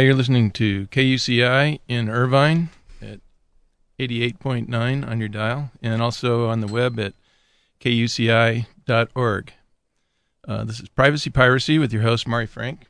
[0.00, 2.70] You're listening to KUCI in Irvine
[3.02, 3.20] at
[3.98, 7.14] 88.9 on your dial and also on the web at
[7.80, 9.52] kuci.org.
[10.46, 12.86] Uh, this is Privacy Piracy with your host, Mari Frank.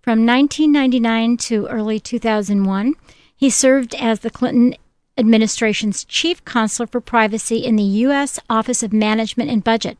[0.00, 2.94] From 1999 to early 2001,
[3.36, 4.74] he served as the Clinton
[5.18, 8.40] administration's chief counselor for privacy in the U.S.
[8.48, 9.98] Office of Management and Budget.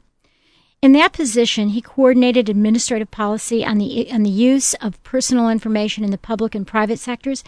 [0.81, 6.03] In that position, he coordinated administrative policy on the, on the use of personal information
[6.03, 7.45] in the public and private sectors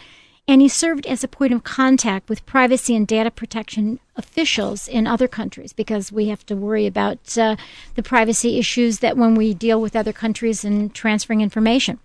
[0.47, 5.07] and he served as a point of contact with privacy and data protection officials in
[5.07, 7.55] other countries because we have to worry about uh,
[7.95, 11.99] the privacy issues that when we deal with other countries and transferring information.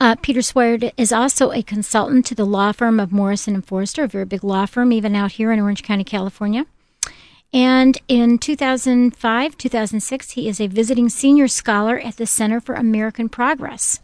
[0.00, 4.02] Uh, Peter Swire is also a consultant to the law firm of Morrison and Foerster,
[4.02, 6.66] a very big law firm, even out here in Orange County, California.
[7.52, 13.28] And in 2005, 2006, he is a visiting senior scholar at the Center for American
[13.28, 14.00] Progress.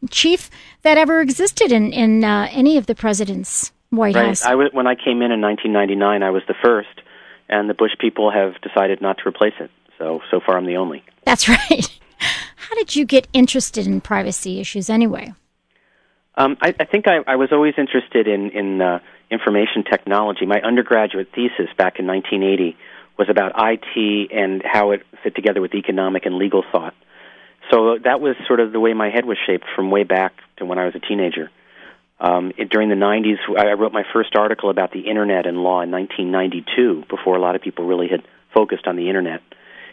[0.09, 0.49] chief
[0.81, 4.27] that ever existed in in uh, any of the president's White right.
[4.27, 4.45] House.
[4.45, 7.01] I w- when I came in in 1999, I was the first,
[7.49, 9.69] and the Bush people have decided not to replace it.
[9.97, 11.03] So so far, I'm the only.
[11.25, 11.99] That's right.
[12.17, 15.33] How did you get interested in privacy issues anyway?
[16.35, 18.99] Um, I, I think I, I was always interested in in uh,
[19.31, 20.45] information technology.
[20.45, 22.77] My undergraduate thesis back in 1980
[23.17, 26.93] was about IT and how it fit together with economic and legal thought.
[27.71, 30.65] So that was sort of the way my head was shaped from way back to
[30.65, 31.49] when I was a teenager.
[32.19, 35.81] Um, it, during the 90s, I wrote my first article about the internet and law
[35.81, 38.21] in 1992, before a lot of people really had
[38.53, 39.41] focused on the internet.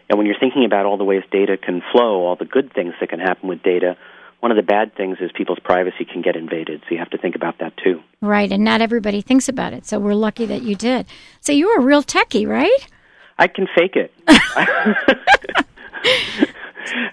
[0.08, 2.94] And when you're thinking about all the ways data can flow, all the good things
[3.00, 3.96] that can happen with data,
[4.40, 6.82] one of the bad things is people's privacy can get invaded.
[6.82, 8.00] So you have to think about that too.
[8.20, 9.86] Right, and not everybody thinks about it.
[9.86, 11.06] So we're lucky that you did.
[11.40, 12.86] So you were a real techie, right?
[13.38, 14.12] I can fake it.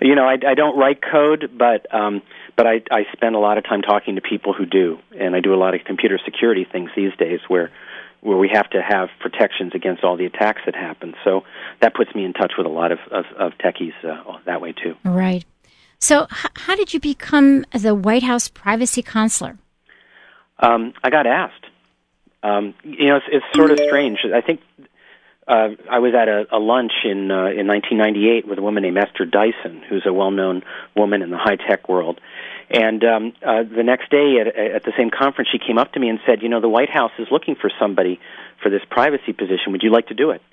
[0.01, 2.21] you know, I, I don't write code, but um,
[2.55, 5.39] but I, I spend a lot of time talking to people who do, and I
[5.39, 7.71] do a lot of computer security things these days where
[8.21, 11.13] where we have to have protections against all the attacks that happen.
[11.23, 11.43] So
[11.81, 14.73] that puts me in touch with a lot of of, of techies uh, that way
[14.73, 14.95] too.
[15.03, 15.45] Right.
[16.05, 19.57] So, h- how did you become the White House privacy counselor?
[20.59, 21.65] Um, I got asked.
[22.43, 24.19] Um, you know, it's, it's sort of strange.
[24.23, 24.61] I think
[25.47, 28.99] uh, I was at a, a lunch in uh, in 1998 with a woman named
[28.99, 30.61] Esther Dyson, who's a well-known
[30.95, 32.21] woman in the high-tech world.
[32.69, 35.99] And um, uh, the next day at, at the same conference, she came up to
[35.99, 38.19] me and said, "You know, the White House is looking for somebody
[38.61, 39.71] for this privacy position.
[39.71, 40.43] Would you like to do it?"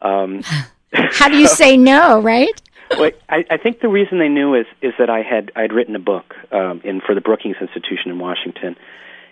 [0.00, 0.42] Um,
[0.92, 2.62] How do you say no, right?
[2.90, 5.72] Well, I, I think the reason they knew is is that I had I had
[5.72, 8.76] written a book um, in for the Brookings Institution in Washington,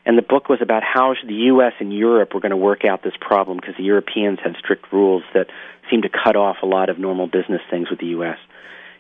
[0.07, 1.73] and the book was about how the U.S.
[1.79, 5.23] and Europe were going to work out this problem because the Europeans had strict rules
[5.35, 5.49] that
[5.91, 8.39] seemed to cut off a lot of normal business things with the U.S.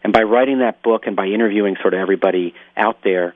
[0.02, 3.35] And by writing that book and by interviewing sort of everybody out there,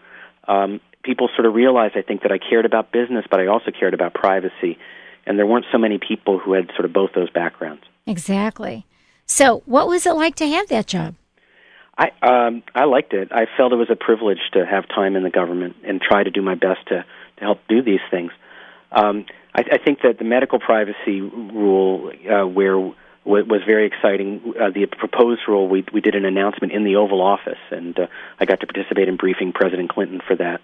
[0.48, 3.70] um, people sort of realized, I think, that I cared about business, but I also
[3.70, 4.78] cared about privacy.
[5.26, 7.82] And there weren't so many people who had sort of both those backgrounds.
[8.06, 8.86] Exactly.
[9.26, 11.14] So, what was it like to have that job?
[11.96, 13.28] I um, I liked it.
[13.32, 16.30] I felt it was a privilege to have time in the government and try to
[16.30, 17.04] do my best to
[17.36, 18.32] to help do these things.
[18.90, 22.94] Um, I, I think that the medical privacy rule, uh, where w-
[23.24, 24.54] was very exciting.
[24.60, 28.06] Uh, the proposed rule, we we did an announcement in the Oval Office, and uh,
[28.38, 30.60] I got to participate in briefing President Clinton for that.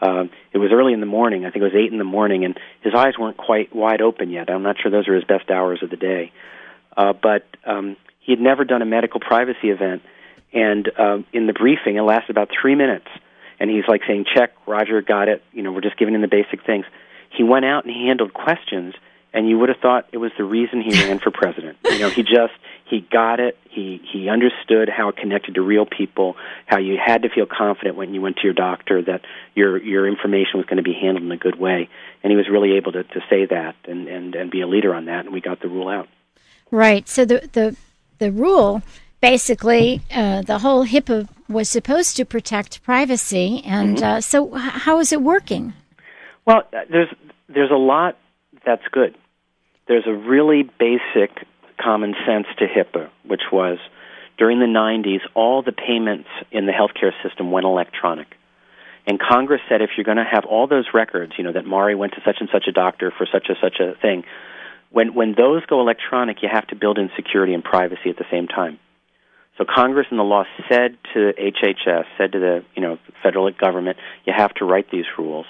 [0.00, 1.44] Um, it was early in the morning.
[1.44, 4.30] I think it was eight in the morning, and his eyes weren't quite wide open
[4.30, 4.48] yet.
[4.48, 6.30] I'm not sure those are his best hours of the day.
[6.98, 10.02] Uh, but um, he had never done a medical privacy event,
[10.52, 13.08] and uh, in the briefing, it lasted about three minutes
[13.60, 16.28] and he's like saying, "Check, Roger, got it." You know, we're just giving him the
[16.28, 16.86] basic things.
[17.30, 18.94] He went out and he handled questions,
[19.32, 21.78] and you would have thought it was the reason he ran for president.
[21.84, 22.54] You know, he just
[22.84, 23.58] he got it.
[23.68, 26.36] He he understood how it connected to real people.
[26.66, 29.22] How you had to feel confident when you went to your doctor that
[29.54, 31.88] your your information was going to be handled in a good way,
[32.22, 34.94] and he was really able to to say that and and and be a leader
[34.94, 35.24] on that.
[35.24, 36.08] And we got the rule out.
[36.70, 37.08] Right.
[37.08, 37.76] So the the
[38.18, 38.82] the rule
[39.20, 44.04] basically uh, the whole HIPAA was supposed to protect privacy, and mm-hmm.
[44.04, 45.72] uh, so how is it working?
[46.44, 47.08] Well, uh, there's
[47.48, 48.18] there's a lot
[48.64, 49.16] that's good.
[49.86, 51.30] There's a really basic
[51.80, 53.78] common sense to HIPAA, which was
[54.36, 58.28] during the 90s, all the payments in the healthcare system went electronic.
[59.06, 61.94] And Congress said if you're going to have all those records, you know, that Mari
[61.94, 64.24] went to such and such a doctor for such and such a thing,
[64.90, 68.24] when, when those go electronic, you have to build in security and privacy at the
[68.30, 68.78] same time.
[69.58, 73.98] So Congress and the law said to HHS, said to the you know federal government,
[74.24, 75.46] you have to write these rules.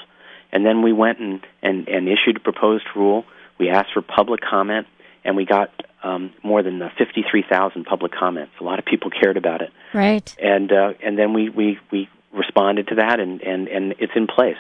[0.51, 3.25] And then we went and, and, and issued a proposed rule.
[3.59, 4.87] We asked for public comment,
[5.25, 5.71] and we got
[6.03, 8.53] um, more than uh, 53,000 public comments.
[8.61, 9.71] A lot of people cared about it.
[9.93, 10.35] Right.
[10.43, 14.27] And uh, and then we, we, we responded to that, and, and, and it's in
[14.27, 14.57] place.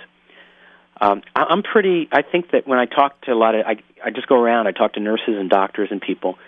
[1.00, 2.08] Um, I'm pretty.
[2.10, 4.66] I think that when I talk to a lot of, I, I just go around.
[4.66, 6.38] I talk to nurses and doctors and people,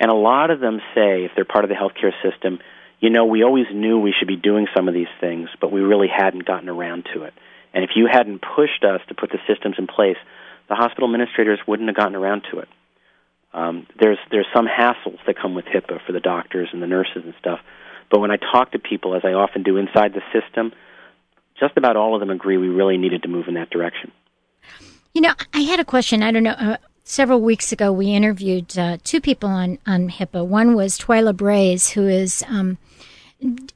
[0.00, 2.58] and a lot of them say, if they're part of the healthcare system,
[2.98, 5.80] you know, we always knew we should be doing some of these things, but we
[5.80, 7.34] really hadn't gotten around to it.
[7.72, 10.16] And if you hadn't pushed us to put the systems in place,
[10.68, 12.68] the hospital administrators wouldn't have gotten around to it.
[13.52, 17.22] Um, there's there's some hassles that come with HIPAA for the doctors and the nurses
[17.24, 17.60] and stuff,
[18.10, 20.72] but when I talk to people, as I often do inside the system,
[21.60, 24.10] just about all of them agree we really needed to move in that direction.
[25.14, 26.22] You know, I had a question.
[26.22, 26.52] I don't know.
[26.52, 30.46] Uh, several weeks ago, we interviewed uh, two people on, on HIPAA.
[30.46, 32.78] One was Twila Brase, who is um,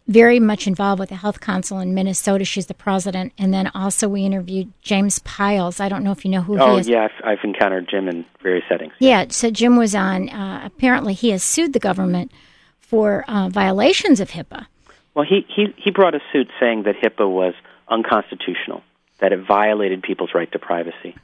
[0.06, 2.44] very much involved with the Health Council in Minnesota.
[2.44, 3.32] She's the president.
[3.36, 5.80] And then also we interviewed James Pyles.
[5.80, 6.88] I don't know if you know who oh, he is.
[6.88, 8.92] yeah, I've, I've encountered Jim in various settings.
[9.00, 10.28] Yeah, so Jim was on.
[10.28, 12.30] Uh, apparently, he has sued the government
[12.78, 14.66] for uh, violations of HIPAA.
[15.14, 17.54] Well, he, he, he brought a suit saying that HIPAA was
[17.88, 18.83] unconstitutional,
[19.21, 21.14] that it violated people's right to privacy.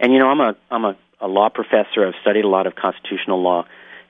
[0.00, 2.06] And you know, I'm a I'm a a law professor.
[2.06, 3.66] I've studied a lot of constitutional law.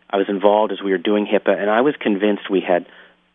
[0.09, 2.87] I was involved as we were doing HIPAA, and I was convinced we had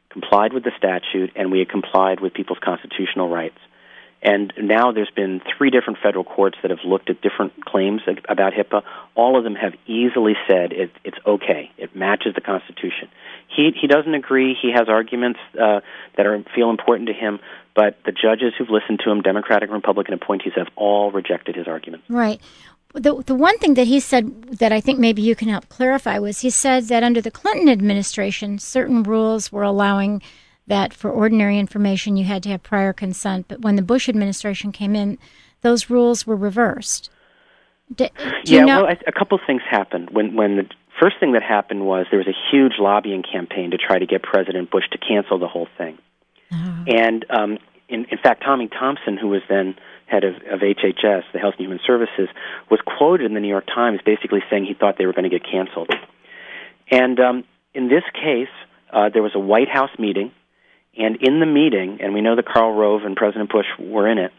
[0.09, 3.57] complied with the statute and we had complied with people's constitutional rights.
[4.25, 8.53] And now there's been three different federal courts that have looked at different claims about
[8.53, 8.81] HIPAA.
[9.13, 11.69] All of them have easily said it, it's okay.
[11.77, 13.07] It matches the Constitution.
[13.55, 14.57] He he doesn't agree.
[14.59, 15.81] He has arguments uh,
[16.17, 17.39] that are feel important to him,
[17.75, 21.67] but the judges who've listened to him, Democratic and Republican appointees, have all rejected his
[21.67, 22.09] arguments.
[22.09, 22.41] Right.
[22.95, 26.17] The, the one thing that he said that I think maybe you can help clarify
[26.17, 30.23] was he said that under the Clinton administration, certain rules were allowing
[30.67, 34.71] that for ordinary information you had to have prior consent, but when the Bush administration
[34.71, 35.17] came in,
[35.61, 37.09] those rules were reversed.
[37.93, 38.83] Do, do yeah, you know?
[38.83, 40.69] well, a couple things happened when when the
[40.99, 44.23] first thing that happened was there was a huge lobbying campaign to try to get
[44.23, 45.97] President Bush to cancel the whole thing.
[46.51, 46.83] Uh-huh.
[46.87, 47.57] And um,
[47.89, 49.75] in, in fact, Tommy Thompson, who was then
[50.07, 52.29] head of, of HHS, the Health and Human Services,
[52.69, 55.29] was quoted in the New York Times basically saying he thought they were going to
[55.29, 55.91] get canceled.
[56.91, 57.43] And um,
[57.73, 58.53] in this case,
[58.93, 60.31] uh, there was a White House meeting,
[60.97, 64.17] and in the meeting, and we know that Karl Rove and President Bush were in
[64.17, 64.31] it,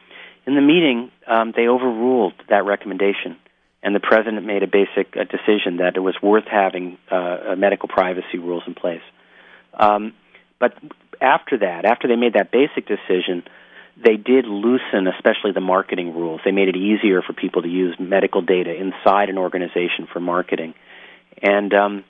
[0.46, 3.36] in the meeting, um, they overruled that recommendation,
[3.82, 7.88] and the president made a basic uh, decision that it was worth having uh, medical
[7.88, 9.02] privacy rules in place.
[9.74, 10.14] Um,
[10.58, 10.74] but
[11.20, 13.42] after that, after they made that basic decision,
[14.02, 16.40] they did loosen, especially the marketing rules.
[16.44, 20.74] They made it easier for people to use medical data inside an organization for marketing,
[21.42, 22.04] and um,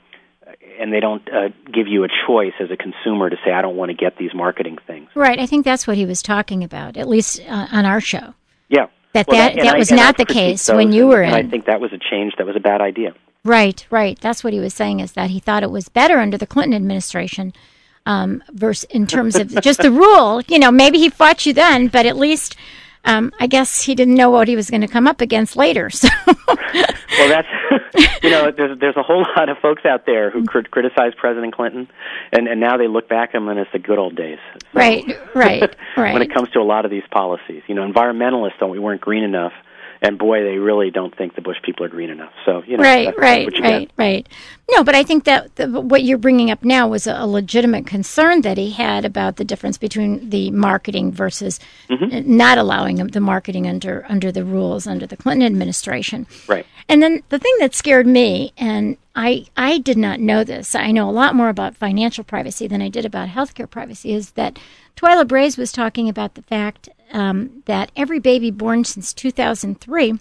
[0.79, 3.75] and they don't uh, give you a choice as a consumer to say, I don't
[3.75, 5.09] want to get these marketing things.
[5.15, 5.39] Right.
[5.39, 8.33] I think that's what he was talking about, at least uh, on our show.
[8.69, 8.87] Yeah.
[9.13, 11.33] That well, that, that, that was not the case when you were in.
[11.33, 12.33] I think that was a change.
[12.37, 13.15] That was a bad idea.
[13.43, 13.85] Right.
[13.89, 14.19] Right.
[14.19, 16.73] That's what he was saying is that he thought it was better under the Clinton
[16.73, 17.53] administration.
[18.05, 21.87] Um, verse in terms of just the rule, you know, maybe he fought you then,
[21.87, 22.55] but at least
[23.07, 25.89] um, I guess he didn't know what he was going to come up against later.
[25.97, 26.09] So,
[26.47, 27.47] well, that's
[28.23, 31.55] you know, there's there's a whole lot of folks out there who crit- criticize President
[31.55, 31.87] Clinton,
[32.31, 34.37] and and now they look back on him and it's the good old days.
[34.53, 36.13] So, right, right, right.
[36.13, 39.01] when it comes to a lot of these policies, you know, environmentalists thought we weren't
[39.01, 39.53] green enough
[40.01, 42.31] and boy, they really don't think the Bush people are green enough.
[42.45, 43.91] So you know, right, that's, right, that's right, get.
[43.97, 44.29] right.
[44.69, 47.87] No, but I think that the, what you're bringing up now was a, a, legitimate
[47.87, 52.35] concern that he had about the difference between the marketing versus mm-hmm.
[52.35, 56.27] not allowing the marketing under under the rules under the Clinton administration.
[56.47, 56.65] Right.
[56.89, 60.75] And then the thing that scared me, and I I did not know this.
[60.75, 64.13] I know a lot more about financial privacy than I did about healthcare privacy.
[64.13, 64.59] Is that
[64.95, 70.19] Twila Brase was talking about the fact um, that every baby born since 2003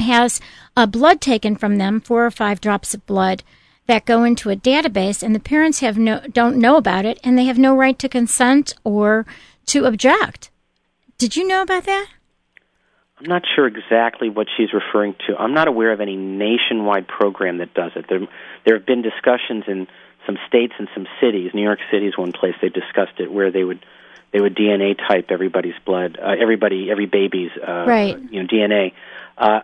[0.00, 0.40] has
[0.76, 3.42] a blood taken from them, four or five drops of blood
[3.86, 7.36] that go into a database, and the parents have no don't know about it, and
[7.36, 9.26] they have no right to consent or
[9.66, 10.50] to object.
[11.18, 12.08] Did you know about that?
[13.18, 15.36] I'm not sure exactly what she's referring to.
[15.36, 18.06] I'm not aware of any nationwide program that does it.
[18.08, 18.20] There,
[18.66, 19.86] there have been discussions in
[20.26, 21.52] some states and some cities.
[21.54, 23.84] New York City is one place they discussed it, where they would
[24.32, 28.18] they would DNA type everybody's blood, uh, everybody, every baby's, uh, right.
[28.30, 28.92] you know, DNA.
[29.36, 29.60] Uh,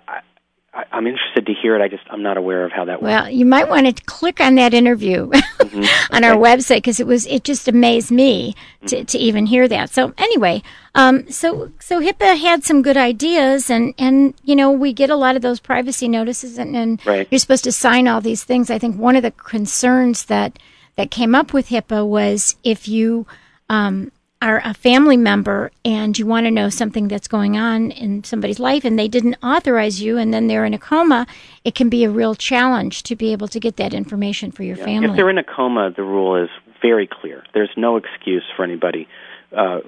[0.78, 1.82] I, I'm interested to hear it.
[1.82, 3.10] I just I'm not aware of how that works.
[3.10, 6.14] Well, you might want to click on that interview mm-hmm.
[6.14, 6.28] on okay.
[6.28, 8.54] our website because it was it just amazed me
[8.86, 9.04] to, mm-hmm.
[9.06, 9.90] to even hear that.
[9.90, 10.62] So anyway,
[10.94, 15.16] um, so so HIPAA had some good ideas, and and you know we get a
[15.16, 17.26] lot of those privacy notices, and, and right.
[17.30, 18.70] you're supposed to sign all these things.
[18.70, 20.58] I think one of the concerns that
[20.96, 23.26] that came up with HIPAA was if you
[23.70, 28.22] um, are a family member and you want to know something that's going on in
[28.22, 31.26] somebody's life and they didn't authorize you and then they're in a coma,
[31.64, 34.76] it can be a real challenge to be able to get that information for your
[34.76, 34.84] yeah.
[34.84, 35.10] family.
[35.10, 37.44] If they're in a coma, the rule is very clear.
[37.52, 39.08] There's no excuse for anybody
[39.56, 39.80] uh,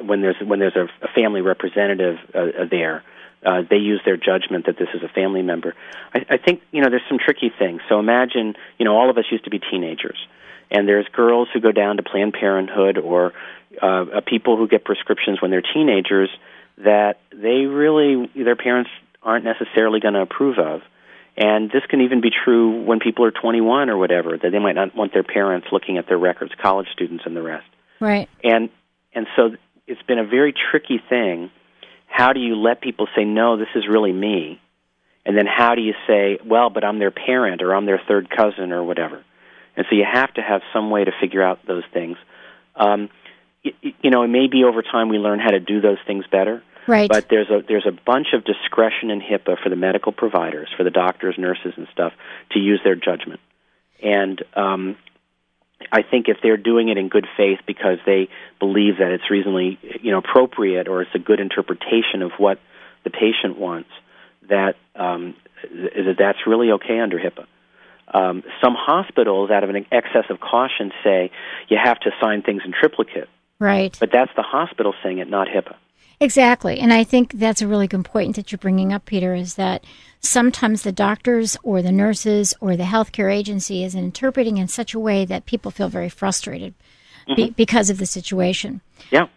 [0.00, 3.02] when there's when there's a, a family representative uh, there.
[3.44, 5.74] Uh, they use their judgment that this is a family member.
[6.14, 7.80] I, I think you know there's some tricky things.
[7.88, 10.18] So imagine you know all of us used to be teenagers,
[10.70, 13.32] and there's girls who go down to Planned Parenthood or
[13.82, 16.30] uh, uh, people who get prescriptions when they're teenagers
[16.78, 18.90] that they really their parents
[19.22, 20.80] aren't necessarily going to approve of.
[21.36, 24.74] And this can even be true when people are 21 or whatever, that they might
[24.74, 27.66] not want their parents looking at their records, college students and the rest.
[28.00, 28.28] Right.
[28.42, 28.70] And
[29.12, 31.50] and so it's been a very tricky thing.
[32.06, 34.60] How do you let people say no, this is really me?
[35.24, 38.28] And then how do you say, well, but I'm their parent or I'm their third
[38.30, 39.22] cousin or whatever?
[39.76, 42.16] And so you have to have some way to figure out those things.
[42.76, 43.08] Um,
[43.62, 46.62] you know, maybe over time we learn how to do those things better.
[46.86, 47.08] Right.
[47.08, 50.82] But there's a there's a bunch of discretion in HIPAA for the medical providers, for
[50.82, 52.12] the doctors, nurses, and stuff
[52.52, 53.40] to use their judgment.
[54.02, 54.96] And um,
[55.92, 59.78] I think if they're doing it in good faith because they believe that it's reasonably
[60.00, 62.58] you know appropriate or it's a good interpretation of what
[63.04, 63.90] the patient wants,
[64.48, 67.46] that um, that that's really okay under HIPAA.
[68.12, 71.30] Um, some hospitals, out of an excess of caution, say
[71.68, 73.28] you have to sign things in triplicate
[73.60, 73.96] Right.
[74.00, 75.76] But that's the hospital saying it, not HIPAA.
[76.18, 76.80] Exactly.
[76.80, 79.84] And I think that's a really good point that you're bringing up, Peter, is that
[80.20, 84.98] sometimes the doctors or the nurses or the healthcare agency is interpreting in such a
[84.98, 86.74] way that people feel very frustrated
[87.26, 87.34] mm-hmm.
[87.34, 88.80] be- because of the situation.
[89.10, 89.28] Yeah.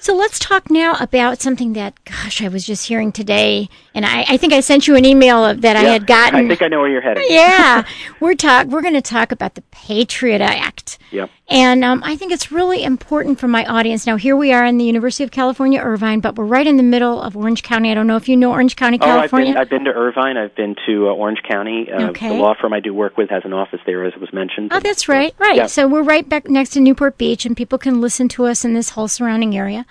[0.00, 4.24] So let's talk now about something that, gosh, I was just hearing today, and I,
[4.28, 6.46] I think I sent you an email of, that I had gotten.
[6.46, 7.24] I think I know where you're heading.
[7.28, 7.84] yeah,
[8.20, 8.66] we're talk.
[8.68, 10.98] We're going to talk about the Patriot Act.
[11.10, 11.28] Yep.
[11.50, 14.06] And um, I think it's really important for my audience.
[14.06, 16.82] Now, here we are in the University of California, Irvine, but we're right in the
[16.84, 17.90] middle of Orange County.
[17.90, 19.52] I don't know if you know Orange County, Oh, I've California.
[19.54, 20.36] been I've been to Irvine.
[20.36, 21.90] I've been to uh, Orange County.
[21.92, 22.28] Uh, Okay.
[22.28, 24.68] The law firm I do work with has an office there, as was mentioned.
[24.72, 25.56] Oh, that's right, right.
[25.56, 25.66] Yeah.
[25.66, 28.72] So we're right back next to Newport Beach, and people can listen to us in
[28.74, 29.84] this whole surrounding area.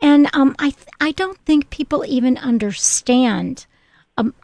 [0.00, 3.66] And um, I, th- I don't think people even understand
[4.16, 4.34] um,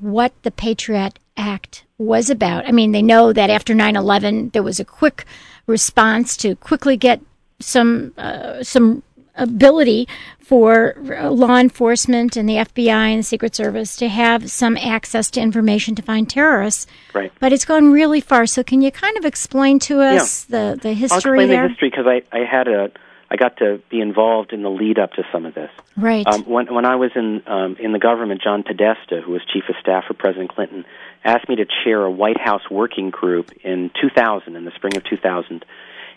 [0.00, 2.66] what the Patriot Act was about.
[2.66, 5.24] I mean, they know that after 9/11, there was a quick
[5.66, 7.20] response to quickly get
[7.60, 9.02] some uh, some
[9.34, 10.06] ability
[10.40, 15.30] for uh, law enforcement and the FBI and the Secret Service to have some access
[15.30, 16.86] to information to find terrorists.
[17.14, 17.32] Right.
[17.40, 18.44] But it's gone really far.
[18.46, 21.62] So can you kind of explain to us the, the history I'll explain there?
[21.62, 22.90] the history because I, I had a
[23.32, 25.70] I got to be involved in the lead up to some of this.
[25.96, 26.26] Right.
[26.26, 29.64] Um, when when I was in um, in the government, John Podesta, who was chief
[29.70, 30.84] of staff for President Clinton,
[31.24, 35.04] asked me to chair a White House working group in 2000, in the spring of
[35.04, 35.64] 2000,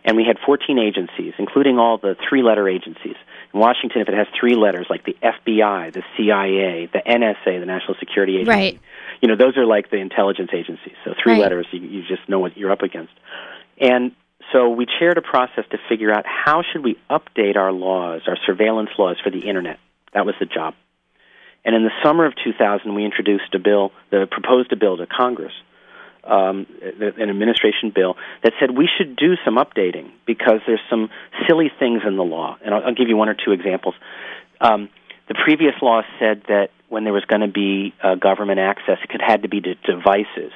[0.03, 3.15] and we had 14 agencies, including all the three-letter agencies.
[3.53, 7.65] In Washington, if it has three letters, like the FBI, the CIA, the NSA, the
[7.65, 8.79] National Security Agency, Right.
[9.22, 10.95] you know, those are like the intelligence agencies.
[11.05, 11.41] So three Right.
[11.43, 13.13] letters, you, you just know what you're up against.
[13.79, 14.12] And
[14.51, 18.37] so we chaired a process to figure out how should we update our laws, our
[18.45, 19.79] surveillance laws for the internet.
[20.13, 20.75] That was the job.
[21.63, 25.07] And in the summer of 2000, we introduced a bill, the proposed a bill to
[25.07, 25.53] Congress,
[26.23, 26.67] um,
[26.99, 31.09] an administration bill that said we should do some updating because there's some
[31.47, 32.57] silly things in the law.
[32.63, 33.95] And I'll, I'll give you one or two examples.
[34.61, 34.89] Um,
[35.27, 39.21] the previous law said that when there was going to be uh, government access, it
[39.21, 40.51] had to be to devices.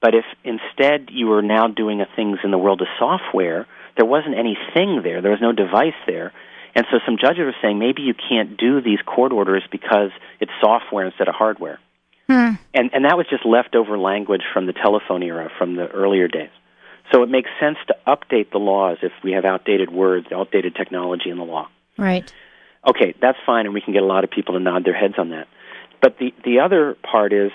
[0.00, 4.06] But if instead you were now doing a things in the world of software, there
[4.06, 5.22] wasn't any thing there.
[5.22, 6.32] There was no device there.
[6.74, 10.10] And so some judges were saying maybe you can't do these court orders because
[10.40, 11.80] it's software instead of hardware.
[12.28, 12.54] Hmm.
[12.74, 16.50] And and that was just leftover language from the telephone era, from the earlier days.
[17.12, 21.30] So it makes sense to update the laws if we have outdated words, outdated technology
[21.30, 21.68] in the law.
[21.96, 22.30] Right.
[22.86, 25.14] Okay, that's fine, and we can get a lot of people to nod their heads
[25.18, 25.48] on that.
[26.02, 27.52] But the the other part is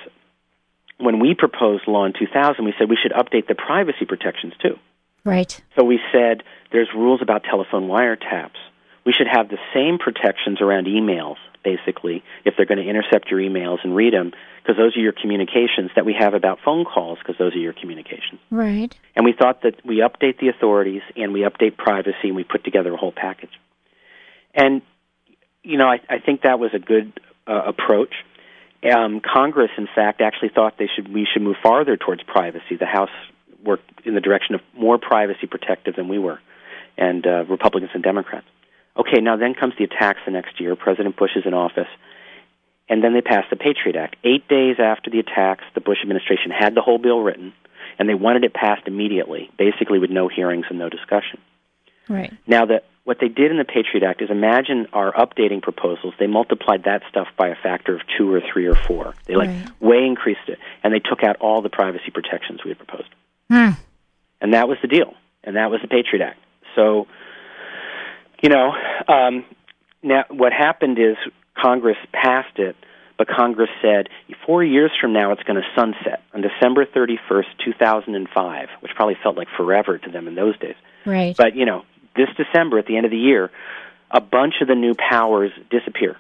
[1.01, 4.77] when we proposed law in 2000, we said we should update the privacy protections too.
[5.23, 5.61] Right.
[5.77, 8.57] So we said there's rules about telephone wiretaps.
[9.05, 13.39] We should have the same protections around emails, basically, if they're going to intercept your
[13.39, 17.17] emails and read them, because those are your communications, that we have about phone calls,
[17.17, 18.39] because those are your communications.
[18.51, 18.95] Right.
[19.15, 22.63] And we thought that we update the authorities and we update privacy and we put
[22.63, 23.51] together a whole package.
[24.53, 24.83] And,
[25.63, 28.13] you know, I, I think that was a good uh, approach.
[28.83, 32.77] Um, Congress, in fact, actually thought they should we should move farther towards privacy.
[32.79, 33.11] The House
[33.63, 36.39] worked in the direction of more privacy protective than we were,
[36.97, 38.47] and uh, Republicans and Democrats.
[38.97, 40.75] Okay, now then comes the attacks the next year.
[40.75, 41.87] President Bush is in office,
[42.89, 44.15] and then they passed the Patriot Act.
[44.23, 47.53] Eight days after the attacks, the Bush administration had the whole bill written,
[47.99, 51.39] and they wanted it passed immediately, basically with no hearings and no discussion.
[52.09, 52.33] Right.
[52.47, 56.13] Now, that what they did in the Patriot Act is imagine our updating proposals.
[56.17, 59.15] They multiplied that stuff by a factor of two or three or four.
[59.25, 59.81] They like Right.
[59.81, 63.09] way increased it, and they took out all the privacy protections we had proposed.
[63.49, 63.71] Hmm.
[64.39, 66.39] And that was the deal, and that was the Patriot Act.
[66.73, 67.07] So,
[68.41, 68.73] you know,
[69.09, 69.43] um,
[70.01, 71.17] now what happened is
[71.61, 72.77] Congress passed it,
[73.17, 74.07] but Congress said
[74.45, 79.35] four years from now it's going to sunset on December 31st, 2005, which probably felt
[79.35, 80.75] like forever to them in those days.
[81.05, 81.35] Right.
[81.35, 81.83] But, you know,
[82.15, 83.49] this December, at the end of the year,
[84.09, 86.17] a bunch of the new powers disappear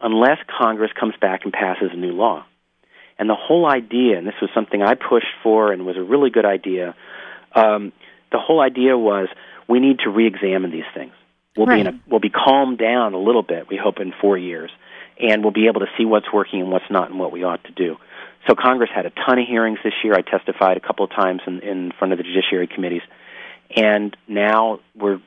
[0.00, 2.44] unless Congress comes back and passes a new law.
[3.18, 6.30] And the whole idea, and this was something I pushed for and was a really
[6.30, 6.94] good idea,
[7.54, 7.92] um,
[8.30, 9.28] the whole idea was
[9.68, 11.12] we need to re-examine these things.
[11.56, 13.68] We'll be in a, we'll be calmed down a little bit.
[13.68, 14.70] We hope in four years,
[15.18, 17.64] and we'll be able to see what's working and what's not, and what we ought
[17.64, 17.96] to do.
[18.46, 20.14] So Congress had a ton of hearings this year.
[20.14, 23.02] I testified a couple of times in, in front of the judiciary committees,
[23.74, 25.20] and now we're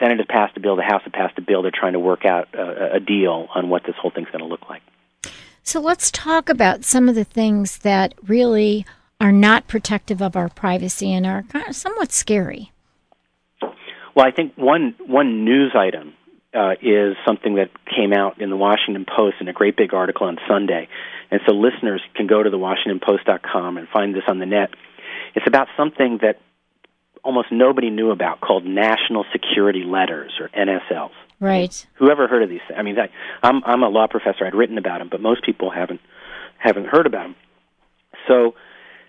[0.00, 1.62] Senate has passed a bill, the House has passed a bill.
[1.62, 4.46] They're trying to work out a, a deal on what this whole thing's going to
[4.46, 4.82] look like.
[5.62, 8.86] So let's talk about some of the things that really
[9.20, 12.72] are not protective of our privacy and are kind of somewhat scary.
[14.14, 16.14] Well, I think one one news item
[16.54, 20.26] uh, is something that came out in the Washington Post in a great big article
[20.26, 20.88] on Sunday,
[21.30, 24.70] and so listeners can go to the WashingtonPost.com and find this on the net.
[25.34, 26.40] It's about something that
[27.22, 31.12] almost nobody knew about called national security letters or NSLs.
[31.38, 31.86] Right.
[31.94, 32.60] Whoever heard of these?
[32.68, 32.78] things?
[32.78, 33.08] I mean, I,
[33.42, 34.46] I'm I'm a law professor.
[34.46, 36.00] I'd written about them, but most people haven't
[36.58, 37.36] haven't heard about them.
[38.28, 38.54] So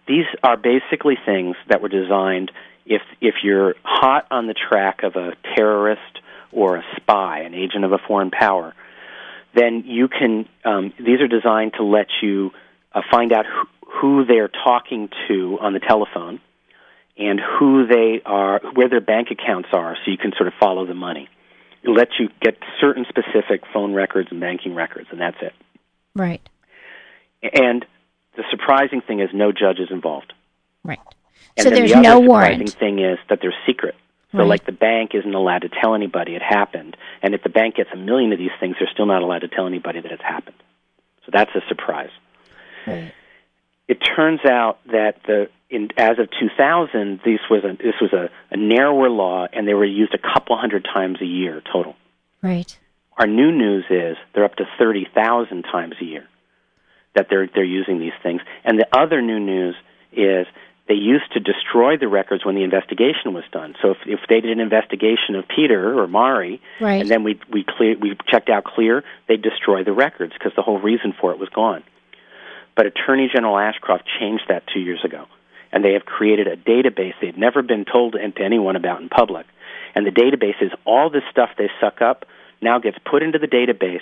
[0.08, 2.52] these are basically things that were designed
[2.86, 6.20] if if you're hot on the track of a terrorist
[6.52, 8.74] or a spy, an agent of a foreign power,
[9.54, 10.48] then you can.
[10.64, 12.52] Um, these are designed to let you
[12.94, 13.68] uh, find out who,
[14.00, 16.40] who they're talking to on the telephone
[17.22, 20.86] and who they are, where their bank accounts are, so you can sort of follow
[20.86, 21.30] the money.
[21.84, 25.54] It lets you get certain specific phone records and banking records, and that's it.
[26.16, 26.42] Right.
[27.42, 27.86] And
[28.36, 30.34] the surprising thing is no judge is involved.
[30.84, 31.00] Right.
[31.58, 32.70] And so there's the other no surprising warrant.
[32.74, 33.96] thing is that they're secret.
[34.32, 34.48] So, Right.
[34.48, 36.96] like, the bank isn't allowed to tell anybody it happened.
[37.22, 39.50] And if the bank gets a million of these things, they're still not allowed to
[39.50, 40.56] tell anybody that it's happened.
[41.26, 42.12] So that's a surprise.
[42.88, 43.12] Right.
[43.88, 48.30] It turns out that the in, as of 2000, this was a this was a,
[48.52, 51.96] a narrower law, and they were used a couple hundred times a year total.
[52.42, 52.78] Right.
[53.18, 56.28] Our new news is they're up to 30,000 times a year
[57.16, 58.42] that they're they're using these things.
[58.64, 59.76] And the other new news
[60.12, 60.46] is
[60.88, 63.76] they used to destroy the records when the investigation was done.
[63.82, 67.02] So if if they did an investigation of Peter or Mari, Right.
[67.02, 70.62] and then we we clear we checked out clear, they'd destroy the records because the
[70.62, 71.84] whole reason for it was gone.
[72.76, 75.26] But Attorney General Ashcroft changed that two years ago,
[75.72, 79.10] and they have created a database they've never been told and to anyone about in
[79.10, 79.46] public.
[79.94, 82.26] And the database is all this stuff they suck up
[82.62, 84.02] now gets put into the database,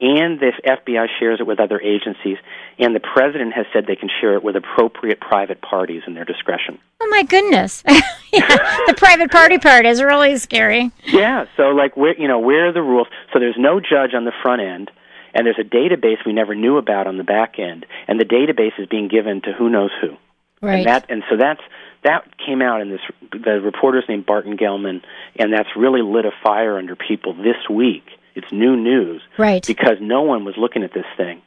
[0.00, 2.36] and the FBI shares it with other agencies,
[2.78, 6.24] and the president has said they can share it with appropriate private parties in their
[6.24, 6.78] discretion.
[7.00, 7.82] Oh my goodness.
[8.32, 8.46] yeah,
[8.86, 10.90] the private party part is really scary.
[11.06, 13.08] Yeah, so like where you know where are the rules?
[13.32, 14.90] So there's no judge on the front end,
[15.36, 18.72] and there's a database we never knew about on the back end, and the database
[18.78, 20.16] is being given to who knows who.
[20.62, 20.78] Right.
[20.78, 21.60] And that and so that's
[22.02, 25.02] that came out in this the reporter's named Barton Gellman,
[25.38, 28.04] and that's really lit a fire under people this week.
[28.34, 29.66] It's new news Right.
[29.66, 31.42] because no one was looking at this thing,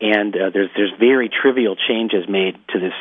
[0.00, 2.94] and uh, there's there's very trivial changes made to this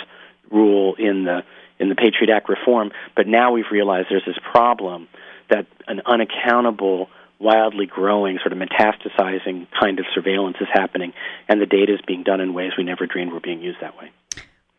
[0.49, 1.43] rule in the
[1.80, 5.08] in the Patriot Act reform, but now we've realized there's this problem
[5.49, 7.10] that an unaccountable,
[7.41, 11.13] wildly growing, sort of metastasizing kind of surveillance is happening,
[11.47, 13.97] and the data is being done in ways we never dreamed were being used that
[13.97, 14.12] way.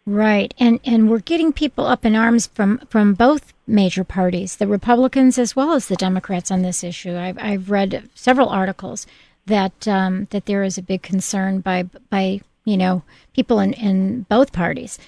[0.04, 0.52] Right.
[0.58, 5.38] And and we're getting people up in arms from from both major parties, the Republicans
[5.38, 7.16] as well as the Democrats on this issue.
[7.16, 9.06] I've I've read several articles
[9.46, 14.22] that um, that there is a big concern by by you know people in in
[14.28, 14.98] both parties.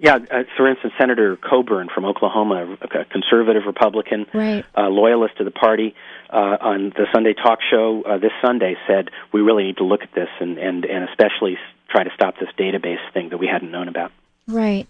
[0.00, 4.64] Yeah, uh, for instance, Senator Coburn from Oklahoma, a conservative Republican, Right.
[4.76, 5.94] uh, loyalist to the party,
[6.30, 10.02] uh, on the Sunday talk show uh, this Sunday said we really need to look
[10.02, 11.58] at this and, and, and especially
[11.88, 14.12] try to stop this database thing that we hadn't known about.
[14.46, 14.86] Right.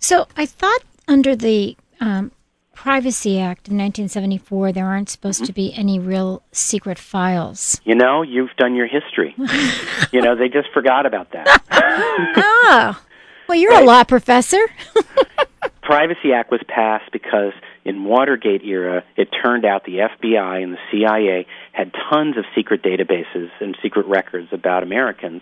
[0.00, 2.32] So I thought under the um,
[2.74, 7.80] Privacy Act of 1974, there aren't supposed to be any real secret files.
[7.84, 9.34] You know, you've done your history.
[10.12, 11.62] you know, they just forgot about that.
[12.36, 13.02] oh,
[13.48, 14.60] well, you're a law professor.
[15.82, 20.78] Privacy Act was passed because in Watergate era, it turned out the FBI and the
[20.90, 25.40] CIA had tons of secret databases and secret records about Americans.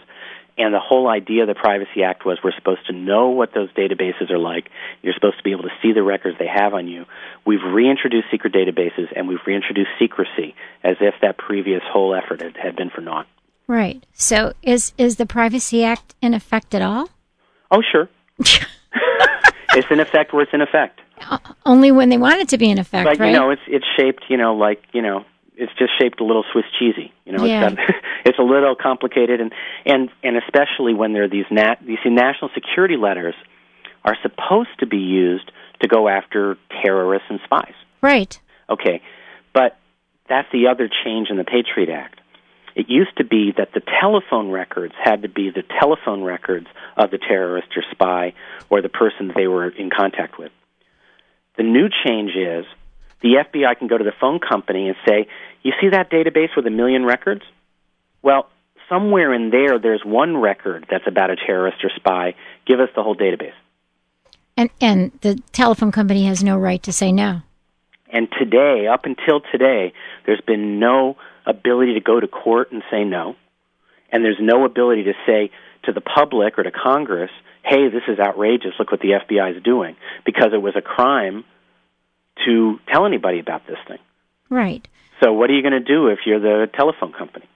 [0.57, 3.71] And the whole idea of the Privacy Act was we're supposed to know what those
[3.73, 4.71] databases are like.
[5.03, 7.07] You're supposed to be able to see the records they have on you.
[7.45, 12.57] We've reintroduced secret databases and we've reintroduced secrecy as if that previous whole effort had,
[12.57, 13.27] had been for naught.
[13.67, 14.03] right.
[14.15, 17.11] So is is the Privacy Act in effect at all?
[17.71, 18.09] Oh, sure.
[19.75, 21.01] it's in effect where it's in effect.
[21.31, 23.29] Uh, only when they want it to be in effect, But right?
[23.33, 25.25] you know, it's it's shaped, you know, like you know,
[25.57, 27.13] it's just shaped a little Swiss cheesy.
[27.25, 27.69] You know, Yeah.
[27.69, 27.95] it's got,
[28.27, 29.53] it's a little complicated, and
[29.87, 33.35] and and especially when there are these nat these national security letters
[34.05, 35.51] are supposed to be used
[35.81, 37.75] to go after terrorists and spies.
[38.03, 38.39] right.
[38.69, 39.01] Okay,
[39.55, 39.79] but
[40.29, 42.21] that's the other change in the Patriot Act.
[42.77, 47.11] It used to be that the telephone records had to be the telephone records of
[47.11, 48.35] the terrorist or spy
[48.69, 50.53] or the person they were in contact with.
[51.57, 52.67] The new change is
[53.23, 55.27] the FBI can go to the phone company and say,
[55.63, 57.41] You see that database with a million records?
[58.21, 58.47] Well,
[58.91, 62.35] somewhere in there, there's one record that's about a terrorist or spy.
[62.67, 63.57] Give us the whole database.
[64.55, 67.41] And and the telephone company has no right to say no.
[68.13, 69.95] And today, up until today,
[70.27, 73.37] there's been no ability to go to court and say no.
[74.11, 75.51] And there's no ability to say
[75.85, 77.31] to the public or to Congress,
[77.65, 81.45] hey, this is outrageous, look what the FBI is doing, because it was a crime
[82.45, 83.99] to tell anybody about this thing.
[84.51, 84.87] Right.
[85.23, 87.47] So what are you going to do if you're the telephone company?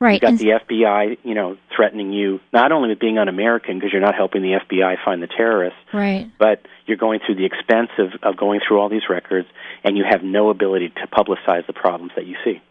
[0.00, 0.14] Right.
[0.14, 3.92] You've got And- the FBI, you know, threatening you not only with being un-American because
[3.92, 6.28] you're not helping the FBI find the terrorists, right.
[6.38, 9.46] but you're going through the expense of, of going through all these records,
[9.84, 12.62] and you have no ability to publicize the problems that you see.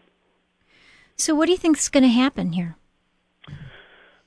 [1.20, 2.76] So what do you think is going to happen here?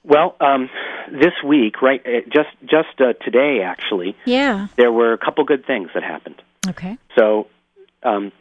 [0.03, 0.69] Well, um,
[1.12, 4.67] this week, right, uh, just just uh, today, actually, Yeah.
[4.75, 6.41] there were a couple good things that happened.
[6.67, 6.97] Okay.
[7.17, 7.47] So,
[8.03, 8.32] um,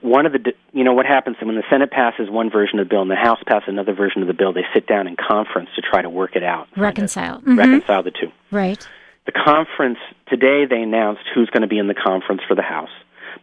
[0.00, 2.90] one of the you know what happens when the Senate passes one version of the
[2.90, 5.68] bill and the House passes another version of the bill, they sit down in conference
[5.76, 7.58] to try to work it out, reconcile, mm-hmm.
[7.58, 8.32] reconcile the two.
[8.50, 8.86] Right.
[9.26, 12.90] The conference today they announced who's going to be in the conference for the House,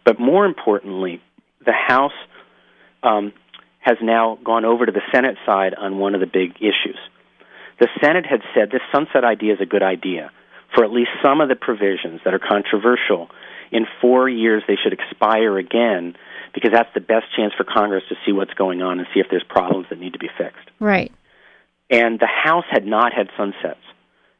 [0.04, 1.22] but more importantly,
[1.64, 2.12] the House
[3.04, 3.32] um,
[3.82, 6.98] has now gone over to the Senate side on one of the big issues.
[7.78, 10.30] The Senate had said this sunset idea is a good idea
[10.74, 13.28] for at least some of the provisions that are controversial.
[13.70, 16.16] In four years, they should expire again
[16.54, 19.26] because that's the best chance for Congress to see what's going on and see if
[19.30, 20.70] there's problems that need to be fixed.
[20.78, 21.12] Right.
[21.90, 23.80] And the House had not had sunsets.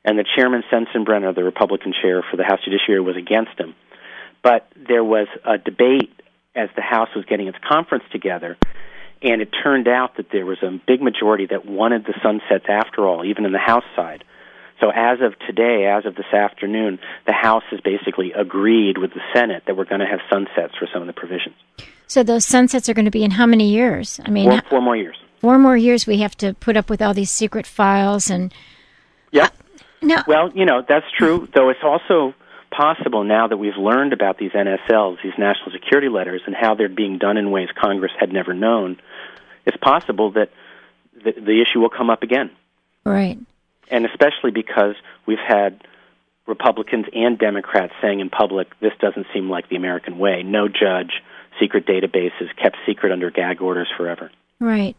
[0.05, 3.75] And the chairman, Sensenbrenner, the Republican chair for the House Judiciary, was against him.
[4.43, 6.13] But there was a debate
[6.55, 8.57] as the House was getting its conference together
[9.23, 13.07] and it turned out that there was a big majority that wanted the sunsets after
[13.07, 14.25] all, even in the House side.
[14.81, 19.21] So as of today, as of this afternoon, the House has basically agreed with the
[19.33, 21.55] Senate that we're going to have sunsets for some of the provisions.
[22.09, 24.21] So those sunsets are going to be in how many years?
[24.25, 25.17] I mean, four, four more years.
[25.41, 26.07] Four more years.
[26.07, 28.53] We have to put up with all these secret files and.
[29.31, 29.49] Yeah.
[30.03, 30.23] No.
[30.27, 31.49] Well, you know that's true.
[31.55, 32.35] Though it's also
[32.73, 36.89] possible now that we've learned about these NSLs, these national security letters, and how they're
[36.89, 38.99] being done in ways Congress had never known
[39.67, 40.51] it's possible that
[41.15, 42.51] the, the issue will come up again.
[43.05, 43.39] Right.
[43.91, 44.95] And especially because
[45.27, 45.85] we've had
[46.47, 50.43] Republicans and Democrats saying in public, this doesn't seem like the American way.
[50.43, 51.23] No judge,
[51.61, 54.31] secret databases, kept secret under gag orders forever.
[54.59, 54.97] Right.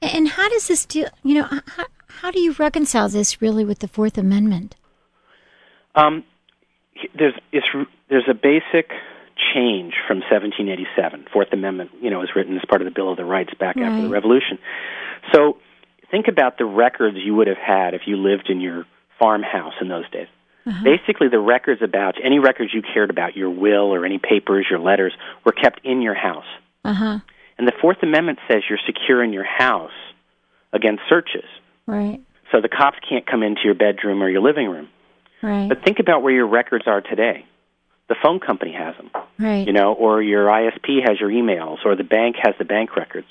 [0.00, 3.78] And how does this do, you know, how, how do you reconcile this really with
[3.78, 4.74] the Fourth Amendment?
[5.94, 6.24] Um,
[7.16, 7.66] there's, it's,
[8.08, 8.90] there's a basic
[9.54, 11.26] change from 1787.
[11.32, 13.76] Fourth Amendment, you know, was written as part of the Bill of the Rights back
[13.76, 13.86] right.
[13.86, 14.58] after the Revolution.
[15.32, 15.58] So
[16.10, 18.86] think about the records you would have had if you lived in your
[19.18, 20.28] farmhouse in those days.
[20.64, 20.84] Uh-huh.
[20.84, 24.78] Basically, the records about any records you cared about, your will or any papers, your
[24.78, 25.12] letters,
[25.44, 26.46] were kept in your house.
[26.84, 27.18] Uh-huh.
[27.58, 29.90] And the Fourth Amendment says you're secure in your house
[30.72, 31.44] against searches.
[31.86, 32.20] Right.
[32.52, 34.88] So the cops can't come into your bedroom or your living room.
[35.42, 35.68] Right.
[35.68, 37.46] But think about where your records are today
[38.12, 39.10] the phone company has them.
[39.38, 39.66] Right.
[39.66, 43.28] You know, or your ISP has your emails, or the bank has the bank records.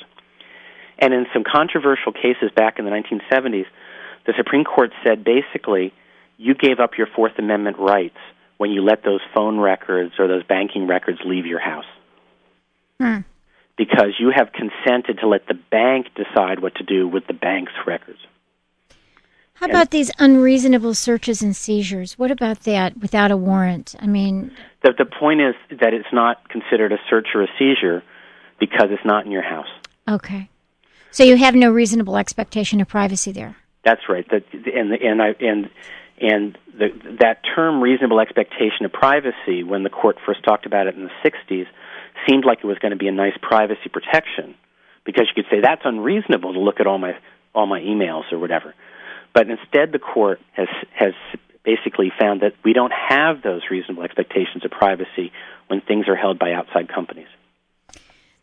[0.98, 3.66] And in some controversial cases back in the 1970s,
[4.26, 5.94] the Supreme Court said basically,
[6.38, 8.18] you gave up your Fourth Amendment rights
[8.58, 11.86] when you let those phone records or those banking records leave your house.
[13.00, 13.20] Hmm.
[13.78, 17.74] Because you have consented to let the bank decide what to do with the bank's
[17.86, 18.20] records.
[19.62, 22.18] How about these unreasonable searches and seizures?
[22.18, 23.96] What about that without a warrant?
[24.00, 28.02] I mean, the the point is that it's not considered a search or a seizure
[28.60, 29.68] because it's not in your house.
[30.10, 30.50] Okay,
[31.12, 33.56] so you have no reasonable expectation of privacy there.
[33.86, 34.28] That's right.
[34.32, 35.70] That and and I and
[36.20, 40.96] and the, that term reasonable expectation of privacy when the court first talked about it
[40.96, 41.68] in the 60s
[42.28, 44.56] seemed like it was going to be a nice privacy protection
[45.06, 47.14] because you could say that's unreasonable to look at all my
[47.54, 48.74] all my emails or whatever
[49.34, 51.14] but instead, the court has has
[51.64, 55.32] basically found that we don't have those reasonable expectations of privacy
[55.68, 57.28] when things are held by outside companies.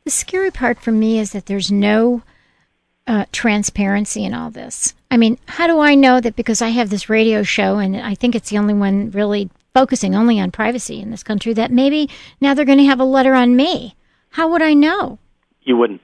[0.04, 2.22] The scary part for me is that there's no
[3.06, 4.94] uh, transparency in all this.
[5.10, 8.14] I mean, how do I know that because I have this radio show and I
[8.14, 12.08] think it's the only one really focusing only on privacy in this country that maybe
[12.40, 13.94] now they're going to have a letter on me?
[14.30, 15.18] How would I know?
[15.62, 16.00] You wouldn't.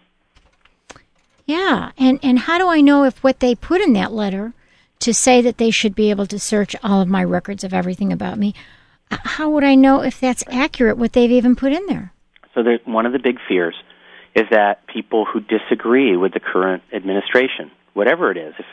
[1.46, 4.54] Yeah, and and how do I know if what they put in that letter
[5.00, 8.12] to say that they should be able to search all of my records of everything
[8.12, 8.54] about me,
[9.10, 12.12] how would I know if that's accurate what they've even put in there?
[12.54, 13.74] So there's one of the big fears
[14.34, 18.66] is that people who disagree with the current administration, whatever it is, if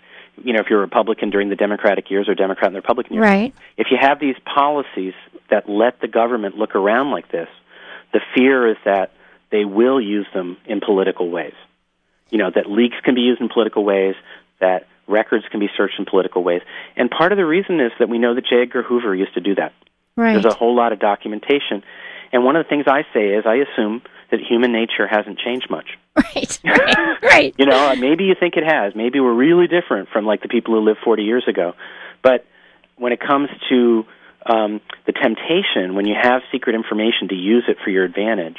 [0.44, 3.14] you know if you're a Republican during the Democratic years or Democrat in the Republican
[3.14, 3.54] years, right.
[3.78, 5.14] if you have these policies
[5.50, 7.48] that let the government look around like this,
[8.14, 9.12] the fear is that
[9.52, 11.54] they will use them in political ways.
[12.30, 14.16] You know that leaks can be used in political ways,
[14.60, 16.62] that records can be searched in political ways.
[16.96, 18.64] And part of the reason is that we know that J.
[18.64, 19.74] Edgar Hoover used to do that.
[20.16, 20.34] Right.
[20.34, 21.84] There's a whole lot of documentation.
[22.32, 25.70] And one of the things I say is I assume that human nature hasn't changed
[25.70, 25.98] much.
[26.36, 26.60] Right.
[26.64, 27.18] Right.
[27.24, 27.56] right.
[27.58, 28.94] you know, maybe you think it has.
[28.96, 31.74] Maybe we're really different from like the people who lived 40 years ago.
[32.22, 32.46] But
[32.98, 34.06] when it comes to
[34.46, 38.58] um, the temptation, when you have secret information to use it for your advantage,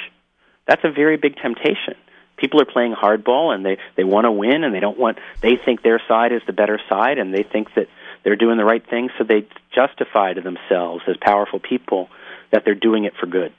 [0.66, 1.94] that's a very big temptation
[2.42, 5.56] people are playing hardball and they they want to win and they don't want they
[5.64, 7.86] think their side is the better side and they think that
[8.24, 12.08] they're doing the right thing so they justify to themselves as powerful people
[12.50, 13.52] that they're doing it for good.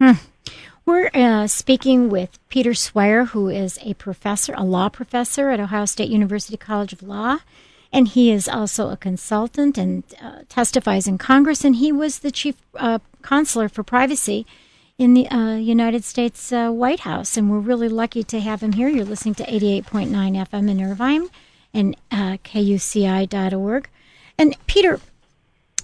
[0.00, 0.12] Hmm.
[0.84, 5.84] We're uh, speaking with Peter Swire, who is a professor, a law professor at Ohio
[5.84, 7.38] State University College of Law,
[7.92, 11.64] and he is also a consultant and uh, testifies in Congress.
[11.64, 14.44] And he was the chief uh, counselor for privacy
[14.98, 18.72] in the uh, United States uh, White House, and we're really lucky to have him
[18.72, 18.88] here.
[18.88, 21.28] You're listening to 88.9 FM in Irvine
[21.74, 23.88] and uh, KUCI.org.
[24.38, 25.00] And Peter,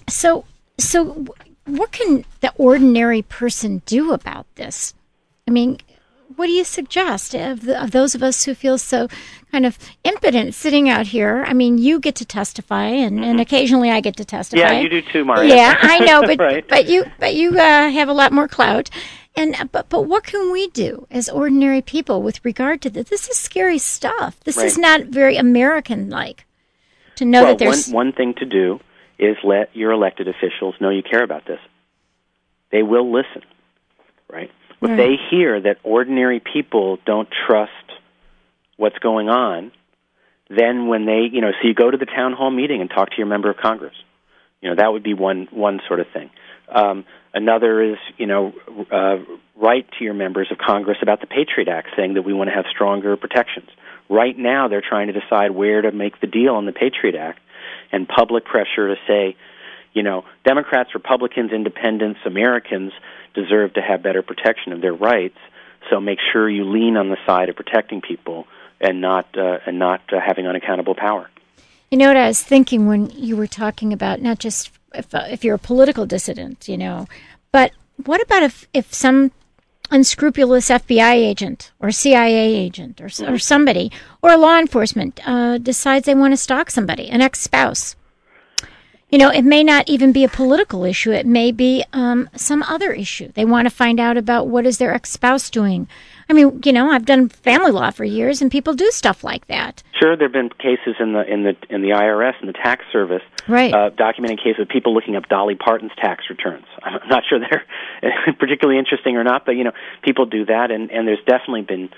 [0.07, 0.45] so
[0.77, 1.25] so
[1.65, 4.93] what can the ordinary person do about this?
[5.47, 5.79] I mean,
[6.39, 9.09] what do you suggest of, the, of, those of us who feel so
[9.51, 11.43] kind of impotent sitting out here?
[11.45, 13.25] I mean, you get to testify, and, mm-hmm.
[13.25, 14.61] and occasionally I get to testify.
[14.61, 15.53] Yeah, you do too, Maria.
[15.53, 16.65] Yeah, I know, but right.
[16.65, 18.89] but you but you uh, have a lot more clout.
[19.35, 23.09] And uh, but but what can we do as ordinary people with regard to this?
[23.09, 24.39] This is scary stuff.
[24.45, 24.65] This right.
[24.65, 26.45] is not very American like.
[27.17, 28.79] To know well, that there's one one thing to do
[29.17, 31.59] is let your elected officials know you care about this.
[32.71, 33.41] They will listen,
[34.31, 34.49] right?
[34.81, 37.71] If they hear that ordinary people don't trust
[38.77, 39.71] what's going on,
[40.49, 43.09] then when they, you know, so you go to the town hall meeting and talk
[43.11, 43.93] to your member of Congress.
[44.61, 46.29] You know, that would be one one sort of thing.
[46.69, 48.53] Um, another is, you know,
[48.91, 49.17] uh,
[49.55, 52.55] write to your members of Congress about the Patriot Act, saying that we want to
[52.55, 53.69] have stronger protections.
[54.09, 57.39] Right now, they're trying to decide where to make the deal on the Patriot Act,
[57.91, 59.35] and public pressure to say,
[59.99, 62.93] you know, Democrats, Republicans, Independents, Americans
[63.33, 65.37] deserve to have better protection of their rights.
[65.89, 68.47] So make sure you lean on the side of protecting people
[68.79, 71.29] and not uh, and not uh, having unaccountable power.
[71.91, 75.25] You know what I was thinking when you were talking about not just if uh,
[75.29, 77.05] if you're a political dissident, you know,
[77.51, 77.73] but
[78.05, 79.31] what about if if some
[79.91, 83.33] unscrupulous FBI agent or CIA agent or, mm-hmm.
[83.33, 87.97] or somebody or law enforcement uh, decides they want to stalk somebody, an ex spouse,
[89.09, 91.11] you know, it may not even be a political issue.
[91.11, 93.31] It may be um, some other issue.
[93.33, 95.87] They want to find out about what is their ex-spouse doing.
[96.29, 99.47] I mean, you know, I've done family law for years, and people do stuff like
[99.47, 99.81] that.
[99.99, 103.23] Sure, there've been cases in the in the in the IRS and the tax service,
[103.47, 103.73] right?
[103.73, 106.65] Uh, documenting cases of people looking up Dolly Parton's tax returns.
[106.83, 107.65] I'm not sure they're
[108.39, 109.71] particularly interesting or not, but you know,
[110.03, 111.89] people do that, and and there's definitely been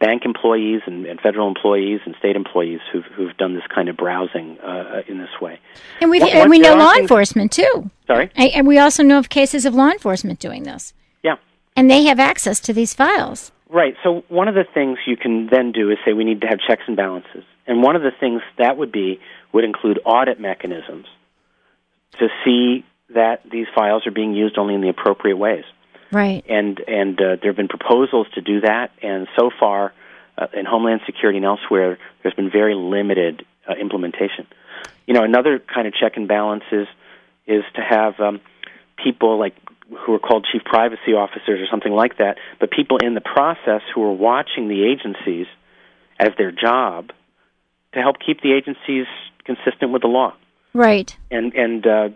[0.00, 3.96] bank employees and, and, federal employees and state employees who've, who've done this kind of
[3.96, 5.58] browsing uh, in this way.
[6.00, 7.90] And, we and we know law enforcement too.
[8.06, 8.30] Sorry?
[8.36, 10.92] And we also know of cases of law enforcement doing this.
[11.22, 11.36] Yeah.
[11.76, 13.52] And they have access to these files.
[13.68, 13.94] Right.
[14.02, 16.60] So one of the things you can then do is say we need to have
[16.66, 17.44] checks and balances.
[17.66, 19.20] And one of the things that would be
[19.52, 21.06] would include audit mechanisms
[22.18, 25.64] to see that these files are being used only in the appropriate ways.
[26.14, 26.44] Right.
[26.48, 29.92] And and uh, there have been proposals to do that, and so far,
[30.38, 34.46] uh, in Homeland Security and elsewhere, there's been very limited uh, implementation.
[35.06, 36.86] You know, another kind of check and balance is
[37.46, 38.40] is to have um,
[39.02, 39.56] people like
[40.06, 43.82] who are called chief privacy officers or something like that, but people in the process
[43.92, 45.46] who are watching the agencies
[46.18, 47.10] as their job
[47.92, 49.06] to help keep the agencies
[49.44, 50.32] consistent with the law.
[50.74, 51.16] Right.
[51.32, 52.08] And and uh,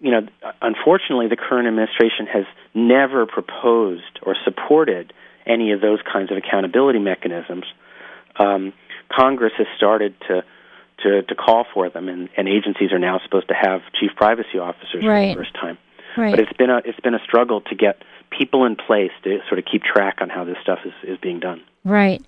[0.00, 0.26] you know,
[0.60, 5.12] unfortunately, the current administration has never proposed or supported
[5.46, 7.64] any of those kinds of accountability mechanisms.
[8.38, 8.72] Um,
[9.10, 10.44] Congress has started to,
[11.02, 14.58] to to call for them, and, and agencies are now supposed to have chief privacy
[14.58, 15.34] officers right.
[15.34, 15.78] for the first time.
[16.16, 16.30] Right.
[16.32, 18.02] But it's been a it's been a struggle to get
[18.36, 21.40] people in place to sort of keep track on how this stuff is, is being
[21.40, 21.62] done.
[21.84, 22.22] Right.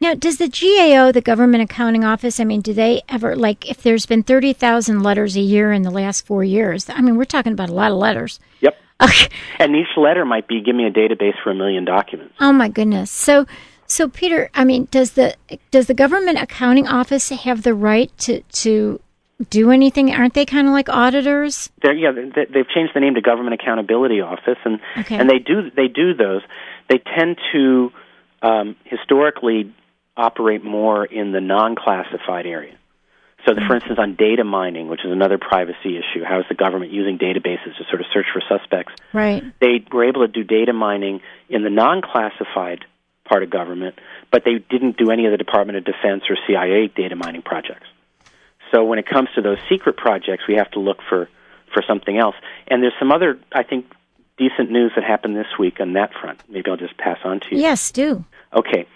[0.00, 3.82] Now, does the GAO, the Government Accounting Office, I mean, do they ever, like, if
[3.82, 7.52] there's been 30,000 letters a year in the last four years, I mean, we're talking
[7.52, 8.40] about a lot of letters.
[8.60, 8.76] Yep.
[9.00, 9.28] Okay.
[9.60, 12.34] And each letter might be, give me a database for a million documents.
[12.40, 13.12] Oh, my goodness.
[13.12, 13.46] So,
[13.86, 15.36] so Peter, I mean, does the,
[15.70, 19.00] does the Government Accounting Office have the right to, to
[19.50, 20.12] do anything?
[20.12, 21.70] Aren't they kind of like auditors?
[21.80, 25.16] They're, yeah, they've changed the name to Government Accountability Office, and okay.
[25.16, 26.42] and they do they do those.
[26.88, 27.92] They tend to
[28.42, 29.72] um, historically
[30.18, 32.74] operate more in the non-classified area.
[33.46, 33.74] So, the, for mm-hmm.
[33.74, 37.76] instance, on data mining, which is another privacy issue, how is the government using databases
[37.78, 38.92] to sort of search for suspects?
[39.12, 39.44] Right.
[39.60, 42.84] They were able to do data mining in the non-classified
[43.24, 43.94] part of government,
[44.32, 47.86] but they didn't do any of the Department of Defense or CIA data mining projects.
[48.74, 51.28] So, when it comes to those secret projects, we have to look for
[51.72, 52.34] for something else.
[52.66, 53.86] And there's some other, I think,
[54.36, 56.40] decent news that happened this week on that front.
[56.48, 57.60] Maybe I'll just pass on to you.
[57.60, 58.24] Yes, do.
[58.54, 58.86] Okay.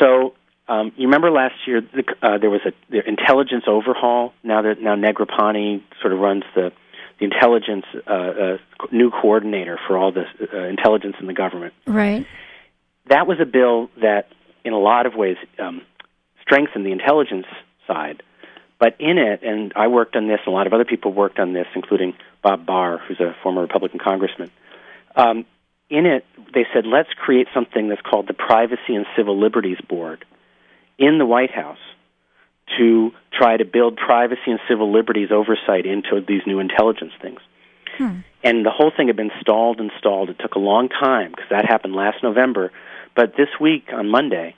[0.00, 0.34] So
[0.68, 4.34] um, you remember last year the, uh, there was a the intelligence overhaul.
[4.42, 6.72] Now that now Negroponte sort of runs the
[7.18, 8.58] the intelligence uh, uh,
[8.92, 11.74] new coordinator for all the uh, intelligence in the government.
[11.86, 12.26] Right.
[13.08, 14.28] That was a bill that,
[14.64, 15.82] in a lot of ways, um,
[16.42, 17.46] strengthened the intelligence
[17.86, 18.22] side.
[18.78, 21.40] But in it, and I worked on this, and a lot of other people worked
[21.40, 24.50] on this, including Bob Barr, who's a former Republican congressman.
[25.16, 25.46] Um,
[25.90, 26.24] in it,
[26.54, 30.24] they said, let's create something that's called the Privacy and Civil Liberties Board
[30.98, 31.78] in the White House
[32.76, 37.40] to try to build privacy and civil liberties oversight into these new intelligence things.
[38.44, 40.30] And the whole thing had been stalled and stalled.
[40.30, 42.70] It took a long time because that happened last November.
[43.16, 44.54] But this week on Monday,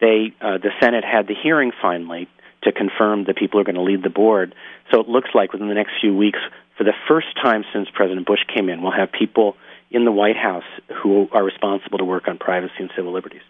[0.00, 2.28] they uh, the Senate had the hearing finally
[2.62, 4.54] to confirm that people are going to lead the board.
[4.90, 6.38] So it looks like within the next few weeks,
[6.76, 9.56] for the first time since President Bush came in, we'll have people
[9.90, 10.64] in the White House
[11.02, 13.42] who are responsible to work on privacy and civil liberties.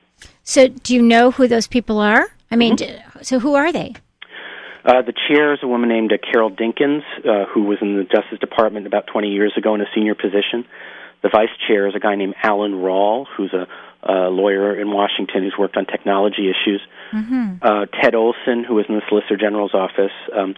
[0.45, 2.29] So, do you know who those people are?
[2.51, 3.19] I mean, Mm-hmm.
[3.19, 3.95] d- so who are they?
[4.85, 8.05] Uh, the chair is a woman named uh, Carol Dinkins, uh, who was in the
[8.05, 10.65] Justice Department about 20 years ago in a senior position.
[11.23, 13.67] The vice chair is a guy named Alan Raul, who's a,
[14.03, 16.81] a lawyer in Washington who's worked on technology issues.
[17.63, 20.13] Uh, Ted Olson, who was in the Solicitor General's office.
[20.35, 20.55] Um,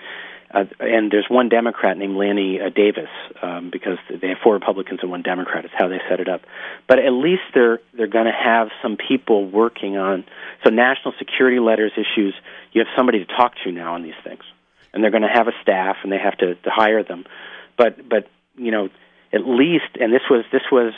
[0.52, 3.08] uh, and there's one Democrat named Lanny uh, Davis,
[3.40, 5.64] um, because they have four Republicans and one Democrat.
[5.64, 6.42] It's how they set it up.
[6.86, 10.24] But at least they're they're going to have some people working on
[10.64, 12.34] so national security letters issues.
[12.72, 14.42] You have somebody to talk to now on these things,
[14.92, 17.24] and they're going to have a staff, and they have to, to hire them.
[17.76, 18.88] But but you know
[19.32, 20.92] at least, and this was this was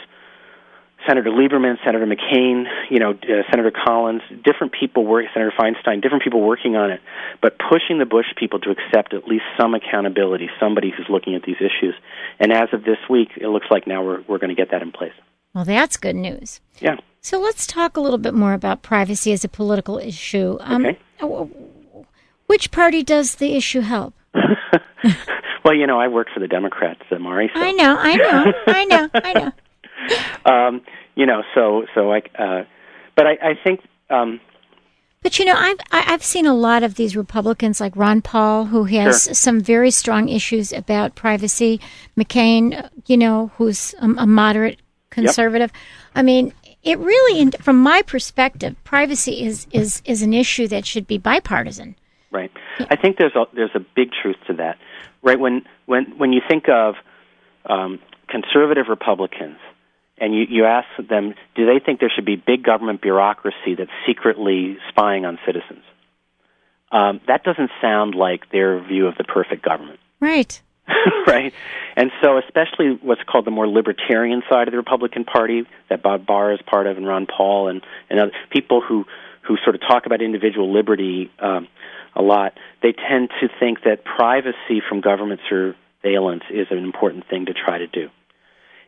[1.07, 6.23] Senator Lieberman, Senator McCain, you know, uh, Senator Collins, different people work, Senator Feinstein, different
[6.25, 7.01] people working on it,
[7.43, 11.43] but pushing the Bush people to accept at least some accountability, somebody who's looking at
[11.43, 11.95] these issues.
[12.41, 14.83] And as of this week, it looks like now we're we're going to get that
[14.83, 15.13] in place.
[15.55, 16.61] Well, that's good news.
[16.81, 16.97] Yeah.
[17.21, 20.59] So let's talk a little bit more about privacy as a political issue.
[20.61, 20.99] Um, Okay.
[21.23, 21.47] uh,
[22.47, 24.15] Which party does the issue help?
[25.65, 27.51] well, you know, I worked for the Democrats, uh, Mari.
[27.55, 29.53] So, I know, I know, I know, I know.
[30.45, 30.81] um,
[31.15, 32.65] you know, so so I, uh,
[33.17, 33.81] but I, I think.
[34.11, 34.41] Um,
[35.23, 38.85] But you know, I've I've seen a lot of these Republicans, like Ron Paul, who
[38.85, 39.35] has Sure.
[39.35, 41.81] some very strong issues about privacy.
[42.17, 44.79] McCain, you know, who's a, a moderate
[45.11, 45.71] conservative.
[46.15, 46.53] I mean,
[46.83, 51.97] it really, from my perspective, privacy is is is an issue that should be bipartisan.
[52.31, 52.51] Right.
[52.91, 54.77] I think there's a there's a big truth to that.
[55.23, 56.97] Right when when when you think of
[57.65, 57.99] um,
[58.29, 59.57] conservative Republicans
[60.19, 63.91] and you, you ask them, do they think there should be big government bureaucracy that's
[64.07, 65.83] secretly spying on citizens?
[66.93, 70.01] Um, that doesn't sound like their view of the perfect government.
[70.21, 70.63] Right.
[71.27, 71.53] right?
[71.97, 76.27] And so, especially what's called the more libertarian side of the Republican Party, that Bob
[76.27, 79.05] Barr is part of, and Ron Paul, and and other people who
[79.43, 81.69] who sort of talk about individual liberty um,
[82.15, 87.47] a lot, they tend to think that privacy from government surveillance is an important thing
[87.47, 88.09] to try to do.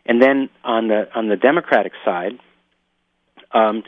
[0.06, 2.38] And then on the on the Democratic side,
[3.52, 3.82] um,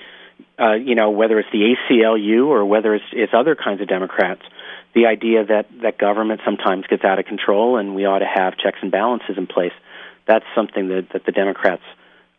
[0.59, 4.43] uh, you know, whether it's the ACLU or whether it's, it's other kinds of Democrats,
[4.95, 8.57] the idea that, that government sometimes gets out of control and we ought to have
[8.57, 9.73] checks and balances in place,
[10.27, 11.83] that's something that, that the Democrats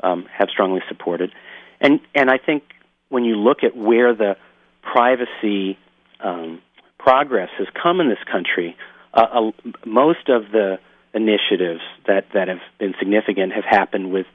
[0.03, 1.31] um, have strongly supported.
[1.79, 2.63] And, and I think
[3.09, 4.35] when you look at where the
[4.81, 5.77] privacy
[6.19, 6.61] um,
[6.97, 8.75] progress has come in this country,
[9.13, 9.51] uh, uh,
[9.85, 10.79] most of the
[11.13, 14.25] initiatives that, that have been significant have happened with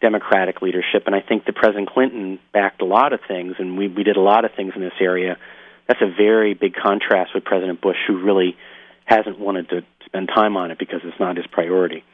[0.00, 3.88] Democratic leadership, and I think that President Clinton backed a lot of things, and we,
[3.88, 5.36] we did a lot of things in this area.
[5.88, 8.56] That's a very big contrast with President Bush, who really
[9.04, 12.04] hasn't wanted to spend time on it because it's not his priority.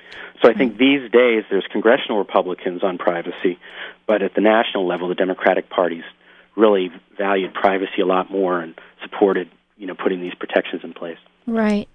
[0.42, 0.78] So I think hmm.
[0.78, 3.58] these days there's congressional Republicans on privacy,
[4.06, 6.04] but at the national level, the Democratic parties
[6.56, 11.18] really valued privacy a lot more and supported, you know, putting these protections in place.
[11.46, 11.88] Right.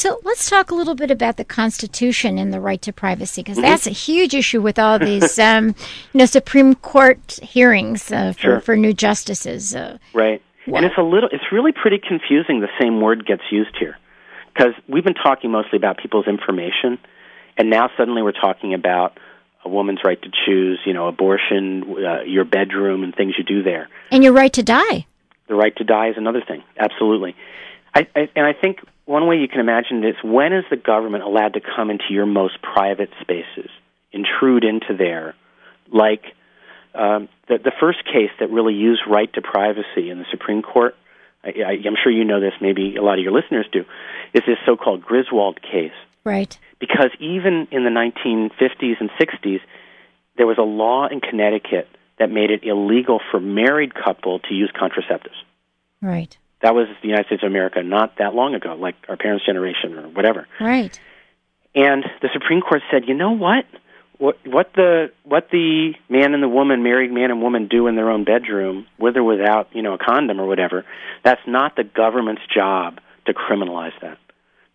[0.00, 3.58] So let's talk a little bit about the Constitution and the right to privacy, because
[3.58, 3.66] Mm-hmm.
[3.68, 5.74] that's a huge issue with all these, um,
[6.14, 8.60] you know, Supreme Court hearings uh, for, Sure.
[8.60, 9.74] for new justices.
[9.76, 10.40] Uh, Right.
[10.74, 13.98] And it's a little, it's really pretty confusing the same word gets used here.
[14.54, 16.98] Because we've been talking mostly about people's information,
[17.58, 19.18] and now suddenly we're talking about
[19.66, 23.62] a woman's right to choose, you know, abortion, uh, your bedroom, and things you do
[23.62, 23.88] there.
[24.10, 25.04] and your right to die.
[25.48, 26.62] The right to die is another thing.
[26.78, 27.34] Absolutely.
[27.94, 31.24] I, I, and I think one way you can imagine this when is the government
[31.24, 33.70] allowed to come into your most private spaces,
[34.12, 35.34] intrude into there,
[35.92, 36.22] like
[36.94, 40.94] um, the, the first case that really used right to privacy in the Supreme Court?
[41.42, 43.80] I, I, I'm sure you know this, maybe a lot of your listeners do,
[44.34, 46.56] is this so called Griswold case Right.
[46.78, 49.60] because even in the 1950s and 60s,
[50.36, 51.88] there was a law in Connecticut
[52.18, 55.40] that made it illegal for married couple to use contraceptives.
[56.02, 56.36] Right.
[56.62, 59.94] That was the United States of America not that long ago, like our parents' generation
[59.94, 60.46] or whatever.
[60.60, 60.98] Right.
[61.74, 63.64] And the Supreme Court said, you know what?
[64.18, 67.96] What what the what the man and the woman, married man and woman, do in
[67.96, 70.84] their own bedroom, with or without, you know, a condom or whatever,
[71.24, 74.18] that's not the government's job to criminalize that.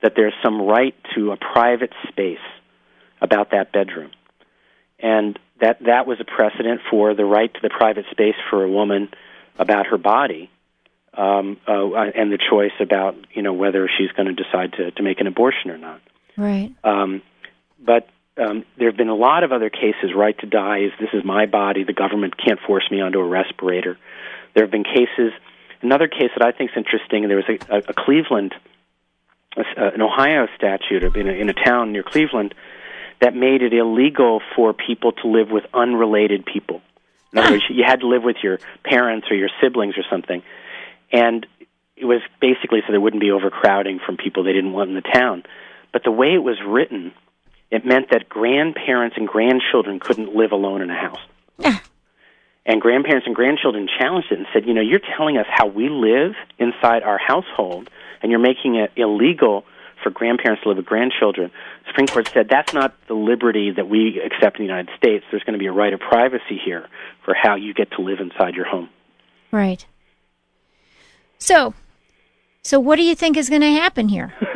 [0.01, 2.39] That there's some right to a private space
[3.21, 4.09] about that bedroom,
[4.99, 8.69] and that that was a precedent for the right to the private space for a
[8.69, 9.09] woman
[9.59, 10.49] about her body,
[11.17, 15.03] um, uh, and the choice about you know whether she's going to decide to to
[15.03, 16.01] make an abortion or not.
[16.37, 16.73] Right.
[16.83, 17.21] Um,
[17.79, 18.07] but
[18.37, 20.11] um, there have been a lot of other cases.
[20.15, 21.83] Right to die is this is my body.
[21.83, 23.97] The government can't force me onto a respirator.
[24.53, 25.31] There have been cases.
[25.81, 27.27] Another case that I think is interesting.
[27.27, 28.55] There was a, a, a Cleveland,
[29.55, 32.55] a, an Ohio statute in a, in a town near Cleveland
[33.21, 36.81] that made it illegal for people to live with unrelated people.
[37.31, 40.41] In other words, you had to live with your parents or your siblings or something,
[41.15, 41.45] and
[41.95, 45.01] it was basically so there wouldn't be overcrowding from people they didn't want in the
[45.01, 45.43] town.
[45.93, 47.13] But the way it was written,
[47.71, 51.21] it meant that grandparents and grandchildren couldn't live alone in a house.
[51.57, 51.79] Yeah.
[52.67, 55.87] And grandparents and grandchildren challenged it and said, you know, you're telling us how we
[55.87, 57.91] live inside our household,
[58.23, 59.65] and you're making it illegal
[60.01, 61.51] for grandparents to live with grandchildren.
[61.83, 65.23] The Supreme Court said that's not the liberty that we accept in the United States.
[65.29, 66.87] There's going to be a right of privacy here
[67.23, 68.89] for how you get to live inside your home.
[69.51, 69.85] Right.
[71.37, 71.73] So,
[72.61, 74.33] so what do you think is going to happen here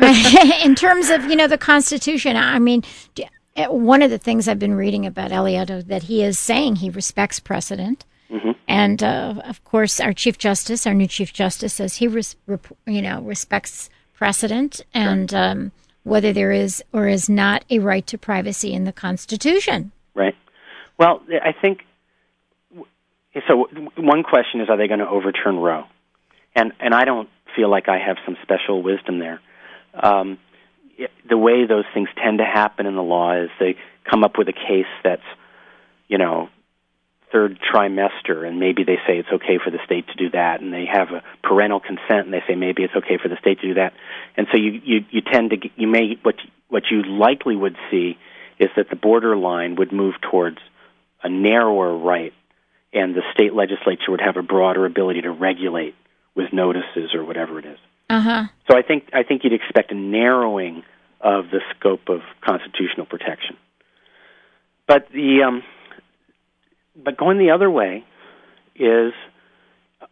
[0.64, 2.36] in terms of you know the Constitution?
[2.36, 2.82] I mean,
[3.56, 6.90] eh, one of the things I've been reading about Alito that he is saying he
[6.90, 8.52] respects precedent, mm-hmm.
[8.68, 12.76] and uh, of course our Chief Justice, our new Chief Justice, says he res- rep-
[12.86, 15.42] you know respects precedent and sure.
[15.42, 15.72] um,
[16.02, 19.92] whether there is or is not a right to privacy in the Constitution.
[20.14, 20.34] Right.
[20.98, 21.80] Well, I think
[23.48, 23.66] so.
[23.96, 25.84] One question is, are they going to overturn Roe?
[26.54, 29.40] And and I don't feel like I have some special wisdom there.
[29.94, 30.38] Um,
[30.96, 33.76] it, the way those things tend to happen in the law is they
[34.08, 35.22] come up with a case that's,
[36.08, 36.48] you know,
[37.32, 40.72] third trimester, and maybe they say it's okay for the state to do that, and
[40.72, 43.68] they have a parental consent, and they say maybe it's okay for the state to
[43.68, 43.92] do that,
[44.36, 46.34] and so you you, you tend to get, you may what
[46.68, 48.18] what you likely would see
[48.58, 50.58] is that the borderline would move towards
[51.22, 52.34] a narrower right,
[52.92, 55.94] and the state legislature would have a broader ability to regulate
[56.34, 57.78] with notices or whatever it is.
[58.08, 58.44] Uh-huh.
[58.70, 60.82] So I think I think you'd expect a narrowing
[61.20, 63.56] of the scope of constitutional protection.
[64.88, 65.62] But the um,
[66.96, 68.04] but going the other way
[68.74, 69.12] is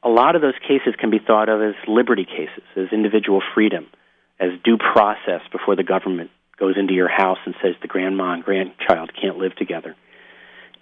[0.03, 3.87] a lot of those cases can be thought of as liberty cases, as individual freedom,
[4.39, 8.45] as due process before the government goes into your house and says the grandma and
[8.45, 9.97] grandchild can't live together.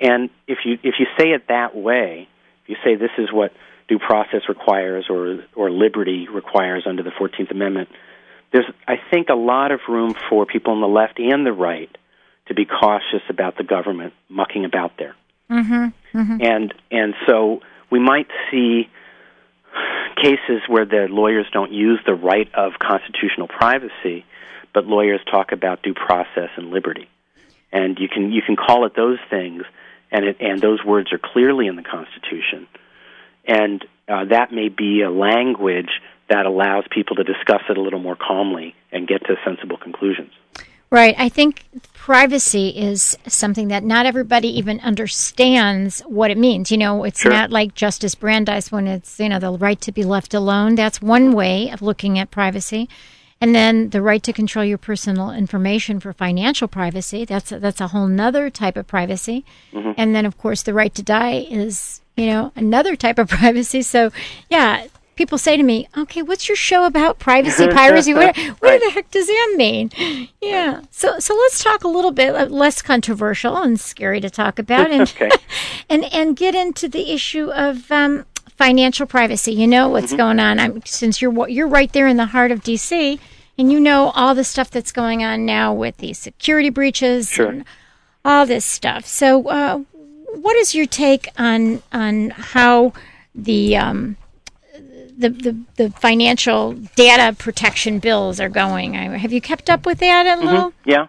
[0.00, 2.28] And if you if you say it that way,
[2.62, 3.52] if you say this is what
[3.88, 7.88] due process requires or or liberty requires under the 14th Amendment,
[8.52, 11.94] there's I think a lot of room for people on the left and the right
[12.46, 15.14] to be cautious about the government mucking about there.
[15.50, 16.42] Mm-hmm, mm-hmm.
[16.42, 17.60] And and so
[17.90, 18.88] we might see
[20.16, 24.24] cases where the lawyers don't use the right of constitutional privacy,
[24.72, 27.08] but lawyers talk about due process and liberty.
[27.72, 29.62] And you can you can call it those things,
[30.10, 32.66] and it, and those words are clearly in the Constitution
[33.46, 35.90] and uh, that may be a language
[36.28, 40.32] that allows people to discuss it a little more calmly and get to sensible conclusions.
[40.90, 41.14] Right.
[41.18, 46.70] I think privacy is something that not everybody even understands what it means.
[46.70, 47.32] You know, it's sure.
[47.32, 50.76] not like Justice Brandeis when it's, you know, the right to be left alone.
[50.76, 52.88] That's one way of looking at privacy.
[53.40, 57.24] And then the right to control your personal information for financial privacy.
[57.24, 59.44] That's a, that's a whole nother type of privacy.
[59.72, 59.92] Mm-hmm.
[59.98, 63.82] And then, of course, the right to die is you know, another type of privacy.
[63.82, 64.10] So,
[64.48, 64.86] yeah,
[65.16, 68.14] people say to me, "Okay, what's your show about privacy piracy?
[68.14, 68.80] What, what right.
[68.80, 69.90] the heck does that mean?"
[70.40, 70.82] Yeah.
[70.90, 74.90] So, so let's talk a little bit uh, less controversial and scary to talk about,
[74.90, 75.30] and okay.
[75.88, 78.24] and and get into the issue of um,
[78.56, 79.52] financial privacy.
[79.52, 80.16] You know what's mm-hmm.
[80.16, 80.58] going on.
[80.58, 83.18] I'm, since you're you're right there in the heart of DC,
[83.58, 87.48] and you know all the stuff that's going on now with these security breaches sure.
[87.48, 87.64] and
[88.24, 89.06] all this stuff.
[89.06, 89.80] So, uh,
[90.36, 92.92] what is your take on on how
[93.34, 94.16] the um,
[95.18, 98.94] the, the, the financial data protection bills are going?
[98.94, 100.70] Have you kept up with that a little?
[100.70, 100.90] Mm-hmm.
[100.90, 101.06] Yeah,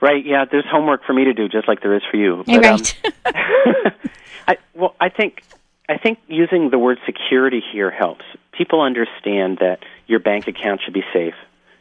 [0.00, 0.24] right.
[0.24, 2.42] Yeah, there's homework for me to do, just like there is for you.
[2.46, 3.00] But, right.
[3.24, 3.32] Um,
[4.48, 5.42] I, well, I think
[5.88, 8.24] I think using the word security here helps.
[8.56, 11.34] People understand that your bank account should be safe.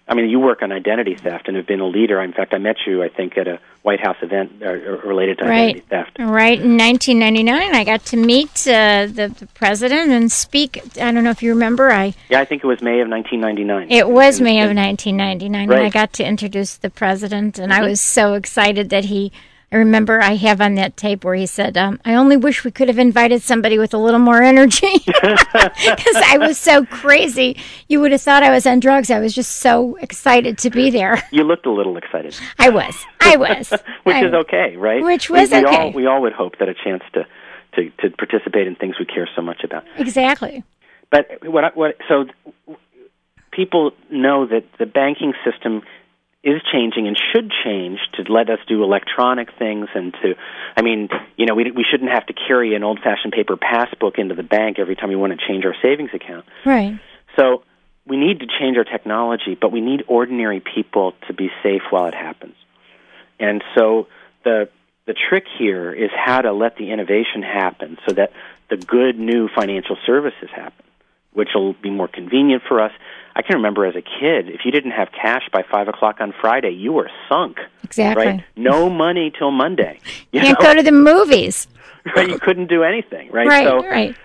[0.08, 2.22] I mean, you work on identity theft and have been a leader.
[2.22, 5.46] In fact, I met you, I think, at a White House event uh, related to
[5.46, 5.60] right.
[5.60, 6.18] identity theft.
[6.20, 6.60] Right.
[6.60, 10.82] In 1999, I got to meet uh, the, the, president and speak.
[11.00, 11.92] I don't know if you remember.
[11.92, 13.92] I yeah, I think it was May of 1999.
[13.92, 15.78] It was May of 1999, right.
[15.78, 17.84] and I got to introduce the president, and mm-hmm.
[17.84, 19.32] I was so excited that he
[19.74, 22.72] I remember I have on that tape where he said, um, "I only wish we
[22.72, 27.58] could have invited somebody with a little more energy because I was so crazy.
[27.88, 29.10] You would have thought I was on drugs.
[29.10, 31.24] I was just so excited to be there.
[31.32, 32.36] You looked a little excited.
[32.60, 32.96] I was.
[33.22, 33.70] I was.
[34.04, 35.02] which I, is okay, right?
[35.02, 35.78] Which was we, we okay.
[35.78, 37.26] All, we all would hope that a chance to,
[37.76, 39.86] to to participate in things we care so much about.
[39.98, 40.66] Exactly.
[41.10, 42.26] But what what so
[43.52, 45.84] people know that the banking system
[46.44, 50.34] is changing and should change to let us do electronic things and to
[50.76, 54.36] I mean, you know, we we shouldn't have to carry an old-fashioned paper passbook into
[54.36, 56.46] the bank every time we want to change our savings account.
[56.66, 57.00] Right.
[57.38, 57.64] So,
[58.08, 62.08] we need to change our technology, but we need ordinary people to be safe while
[62.08, 62.56] it happens.
[63.40, 64.08] And so
[64.44, 64.70] the
[65.06, 68.32] the trick here is how to let the innovation happen so that
[68.70, 70.86] the good new financial services happen,
[71.34, 72.92] which will be more convenient for us.
[73.36, 76.34] I can remember as a kid, if you didn't have cash by five o'clock on
[76.40, 77.58] Friday, you were sunk.
[77.84, 78.26] Exactly.
[78.26, 78.44] Right?
[78.56, 80.00] No money till Monday.
[80.32, 80.66] You Can't know?
[80.66, 81.68] go to the movies.
[82.16, 82.30] Right?
[82.30, 83.30] You couldn't do anything.
[83.32, 83.48] Right.
[83.48, 83.64] Right.
[83.68, 84.16] So, right.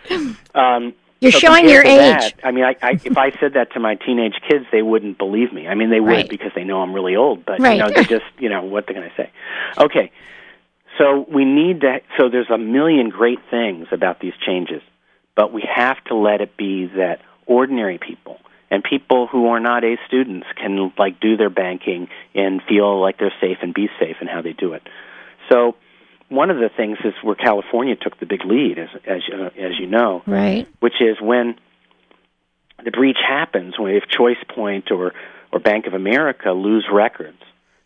[0.55, 2.33] Um, You're so showing your age.
[2.33, 5.19] That, I mean, I, I, if I said that to my teenage kids, they wouldn't
[5.19, 5.69] believe me.
[5.69, 6.27] I mean, they would Right.
[6.27, 7.45] because they know I'm really old.
[7.45, 7.77] But Right.
[7.77, 9.31] you know, they just, you know, what they're going to say.
[9.77, 10.11] Okay.
[10.97, 12.01] So we need to.
[12.19, 14.81] So there's a million great things about these changes,
[15.35, 18.41] but we have to let it be that ordinary people
[18.71, 23.19] and people who are not A students can like do their banking and feel like
[23.19, 24.83] they're safe and be safe in how they do it.
[25.49, 25.77] So
[26.29, 29.79] one of the things is where California took the big lead, as as you- as
[29.79, 30.67] you know, Right.
[30.81, 31.55] which is when
[32.85, 35.15] the breach happens, when if ChoicePoint or
[35.53, 37.41] or Bank of America lose records,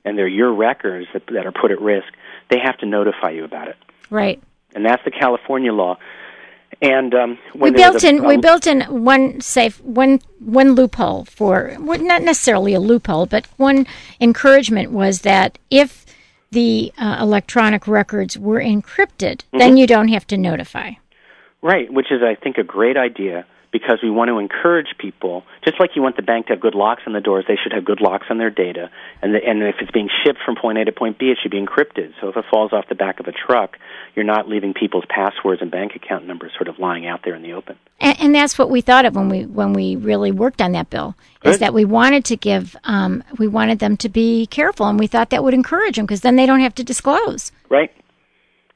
[0.05, 2.09] and they're your records that, that are put at risk,
[2.49, 3.77] they have to notify you about it,
[4.09, 4.41] Right.
[4.75, 5.99] and that's the California law.
[6.83, 11.77] And um, We built a- in we built in one safe one one loophole for
[11.79, 13.87] well, not necessarily a loophole, but one
[14.21, 16.07] encouragement was that if
[16.51, 19.59] the uh, electronic records were encrypted, Mm-hmm.
[19.59, 20.93] then you don't have to notify.
[21.63, 25.79] Right, which is, I think, a great idea because we want to encourage people, just
[25.79, 27.85] like you want the bank to have good locks on the doors, they should have
[27.85, 28.91] good locks on their data.
[29.23, 31.53] And, the, and if it's being shipped from point A to point B, it should
[31.53, 32.13] be encrypted.
[32.21, 33.77] So if it falls off the back of a truck,
[34.17, 37.43] you're not leaving people's passwords and bank account numbers sort of lying out there in
[37.43, 37.77] the open.
[38.01, 40.91] And, and that's what we thought of when we when we really worked on that
[40.91, 41.15] bill.
[41.43, 45.07] Is that we wanted to give um, we wanted them to be careful, and we
[45.07, 47.51] thought that would encourage them because then they don't have to disclose.
[47.71, 47.91] Right?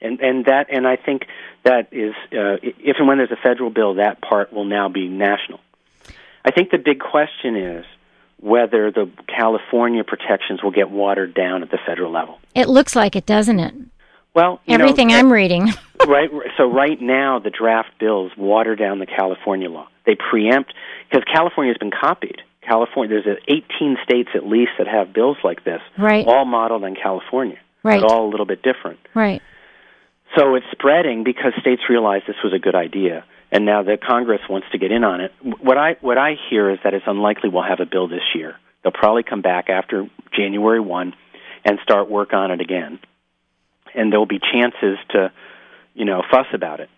[0.00, 1.22] And, and that, and I think
[1.64, 5.08] that is, uh, if and when there's a federal bill, that part will now be
[5.08, 5.60] national.
[6.44, 7.84] I think the big question is
[8.40, 12.38] whether the California protections will get watered down at the federal level.
[12.54, 13.74] It looks like it, doesn't it?
[14.34, 15.72] Well, you know, Everything I'm reading.
[16.06, 16.28] right.
[16.56, 19.88] So right now, the draft bills water down the California law.
[20.04, 20.74] They preempt
[21.08, 22.42] because California has been copied.
[22.60, 23.40] California, there's uh,
[23.78, 26.26] 18 states at least that have bills like this, Right.
[26.26, 28.00] all modeled on California, Right.
[28.00, 28.98] but all a little bit different.
[29.14, 29.40] right.
[30.36, 34.40] So it's spreading because states realize this was a good idea, and now the Congress
[34.48, 35.32] wants to get in on it.
[35.60, 38.56] What I what I hear is that it's unlikely we'll have a bill this year.
[38.82, 41.14] They'll probably come back after January one
[41.64, 42.98] and start work on it again,
[43.94, 45.32] and there'll be chances to,
[45.94, 46.90] you know, fuss about it.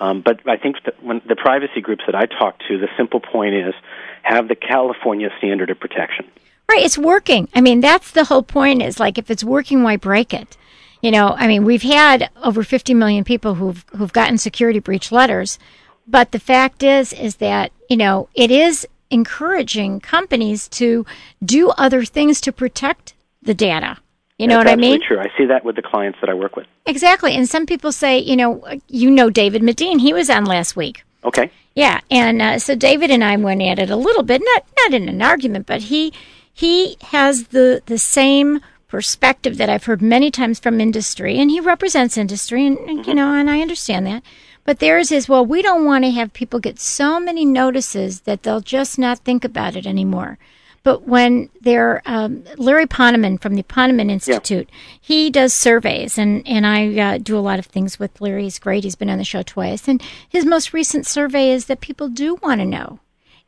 [0.00, 3.20] Um, but I think that when the privacy groups that I talk to, the simple
[3.20, 3.74] point is
[4.22, 6.26] have the California standard of protection.
[6.70, 7.48] Right, it's working.
[7.54, 10.56] I mean, that's the whole point is like if it's working, why break it?
[11.00, 15.12] You know, I mean, we've had over 50 million people who've who've gotten security breach
[15.12, 15.58] letters,
[16.06, 21.06] but the fact is is that, you know, it is encouraging companies to
[21.44, 23.98] do other things to protect the data.
[24.38, 25.00] You know That's what I mean?
[25.00, 25.18] true.
[25.18, 26.66] I see that with the clients that I work with.
[26.86, 27.34] Exactly.
[27.34, 31.02] And some people say, you know, you know David Medine, he was on last week.
[31.24, 31.50] Okay.
[31.74, 34.94] Yeah, and uh, so David and I went at it a little bit, not not
[34.94, 36.12] in an argument, but he
[36.52, 41.60] he has the the same perspective that I've heard many times from industry, and he
[41.60, 44.22] represents industry, and, and, you know, and I understand that.
[44.64, 48.42] But theirs is, well, we don't want to have people get so many notices that
[48.42, 50.38] they'll just not think about it anymore.
[50.82, 56.66] But when they're um, Larry Ponemon from the Ponemon Institute, he does surveys, and and
[56.66, 58.44] I uh, do a lot of things with Larry.
[58.44, 58.84] He's great.
[58.84, 62.36] He's been on the show twice, and his most recent survey is that people do
[62.36, 63.00] want to know,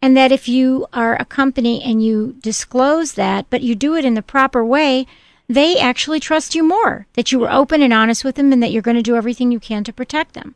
[0.02, 4.04] and that if you are a company and you disclose that, but you do it
[4.04, 5.06] in the proper way,
[5.50, 7.06] they actually trust you more.
[7.14, 9.50] That you were open and honest with them, and that you're going to do everything
[9.50, 10.54] you can to protect them.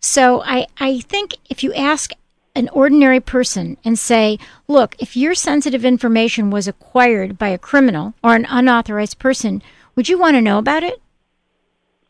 [0.00, 2.12] So I, I think if you ask
[2.54, 8.14] an ordinary person and say, look, if your sensitive information was acquired by a criminal
[8.22, 9.60] or an unauthorized person,
[9.96, 11.02] would you want to know about it?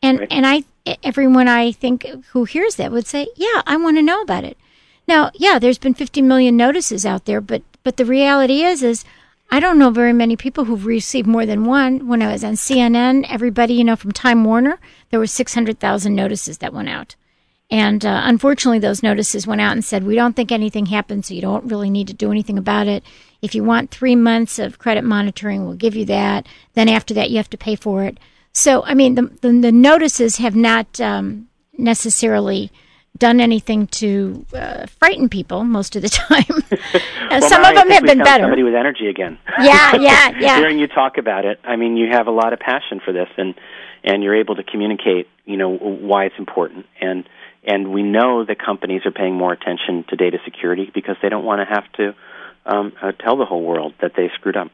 [0.03, 0.31] And Right.
[0.31, 0.63] and I
[1.03, 4.57] everyone I think who hears that would say, yeah, I want to know about it.
[5.07, 9.03] Now, yeah, there's been 50 million notices out there, but but the reality is is
[9.51, 12.07] I don't know very many people who've received more than one.
[12.07, 14.79] When I was on CNN, everybody, you know, from Time Warner,
[15.09, 17.15] there were 600,000 notices that went out.
[17.71, 21.33] And uh, unfortunately, those notices went out and said, we don't think anything happened, so
[21.33, 23.03] you don't really need to do anything about it.
[23.41, 26.47] If you want three months of credit monitoring, we'll give you that.
[26.73, 28.19] Then after that, you have to pay for it.
[28.53, 31.47] So, I mean, the, the, the notices have not um,
[31.77, 32.71] necessarily
[33.19, 36.63] done anything to uh, frighten people most of the time.
[37.29, 38.43] well, some Mari, of them have been better.
[38.43, 39.37] Somebody with energy again.
[39.59, 40.57] Yeah, yeah, yeah.
[40.57, 43.29] Hearing you talk about it, I mean, you have a lot of passion for this,
[43.37, 43.55] and
[44.03, 47.27] and you're able to communicate, you know, why it's important, and
[47.63, 51.43] and we know that companies are paying more attention to data security because they don't
[51.43, 52.15] want to have to
[52.65, 54.71] um, uh, tell the whole world that they screwed up.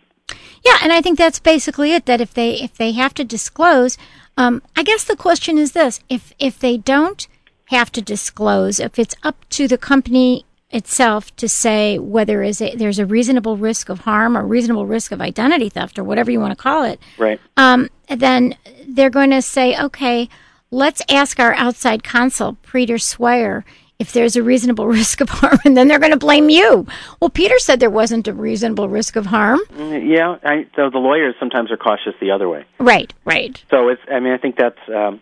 [0.63, 2.05] Yeah, and I think that's basically it.
[2.05, 3.97] That if they if they have to disclose,
[4.37, 7.27] um, I guess the question is this: if if they don't
[7.65, 12.75] have to disclose, if it's up to the company itself to say whether is a,
[12.75, 16.39] there's a reasonable risk of harm or reasonable risk of identity theft or whatever you
[16.39, 17.39] want to call it, Right.
[17.57, 18.55] um, then
[18.87, 20.27] they're going to say, okay,
[20.71, 23.63] let's ask our outside counsel, Peter Swire,
[23.97, 26.85] if there's a reasonable risk of harm, and then they're going to blame you.
[27.21, 29.59] Well, Peter said there wasn't a reasonable risk of harm.
[29.73, 30.37] Mm, Yeah.
[30.43, 32.65] I, so the lawyers sometimes are cautious the other way.
[32.79, 33.63] Right, right.
[33.69, 34.01] So it's.
[34.11, 34.77] I mean, I think that's.
[34.93, 35.21] Um,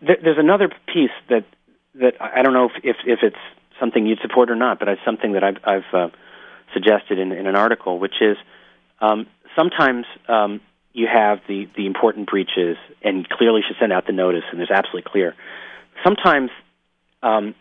[0.00, 1.44] there's another piece that
[1.94, 3.36] that I don't know if if, if it's
[3.80, 6.08] something you'd support or not, but it's something that I've, I've uh,
[6.72, 8.36] suggested in, in an article, which is
[9.00, 9.26] um,
[9.56, 10.60] sometimes um,
[10.92, 14.70] you have the the important breaches, and clearly should send out the notice, and there's
[14.70, 15.34] absolutely clear.
[16.04, 16.50] Sometimes
[17.22, 17.54] um,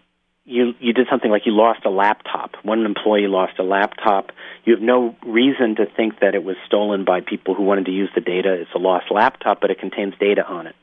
[0.45, 2.55] you you did something like you lost a laptop.
[2.63, 4.31] One employee lost a laptop.
[4.65, 7.91] You have no reason to think that it was stolen by people who wanted to
[7.91, 8.53] use the data.
[8.53, 10.75] It's a lost laptop, but it contains data on it.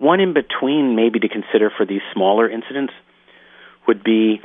[0.00, 2.94] One in between, maybe to consider for these smaller incidents,
[3.86, 4.40] would be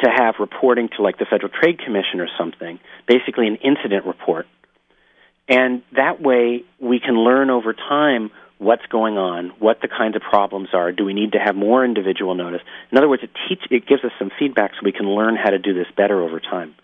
[0.00, 4.46] to have reporting to like the Federal Trade Commission or something, basically an incident report.
[5.48, 10.22] And that way we can learn over time what's going on, what the kinds of
[10.22, 10.90] problems are.
[10.90, 12.62] Do we need to have more individual notice?
[12.90, 15.50] In other words, it teach it gives us some feedback so we can learn how
[15.50, 16.74] to do this better over time.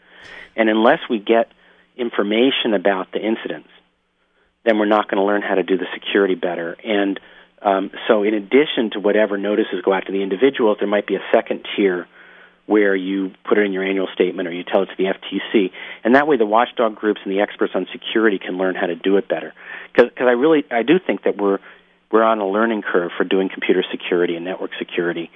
[0.54, 1.50] And unless we get
[1.96, 3.70] information about the incidents,
[4.64, 6.76] then we're not going to learn how to do the security better.
[6.84, 7.18] And
[7.64, 11.14] um, so, in addition to whatever notices go out to the individuals, there might be
[11.14, 12.08] a second tier
[12.66, 15.70] where you put it in your annual statement or you tell it to the FTC,
[16.04, 18.94] and that way the watchdog groups and the experts on security can learn how to
[18.96, 19.52] do it better.
[19.94, 21.58] Because I really I do think that we're
[22.10, 25.30] we're on a learning curve for doing computer security and network security,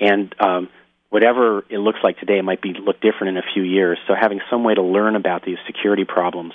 [0.00, 0.68] and um,
[1.10, 3.98] whatever it looks like today, it might be look different in a few years.
[4.08, 6.54] So having some way to learn about these security problems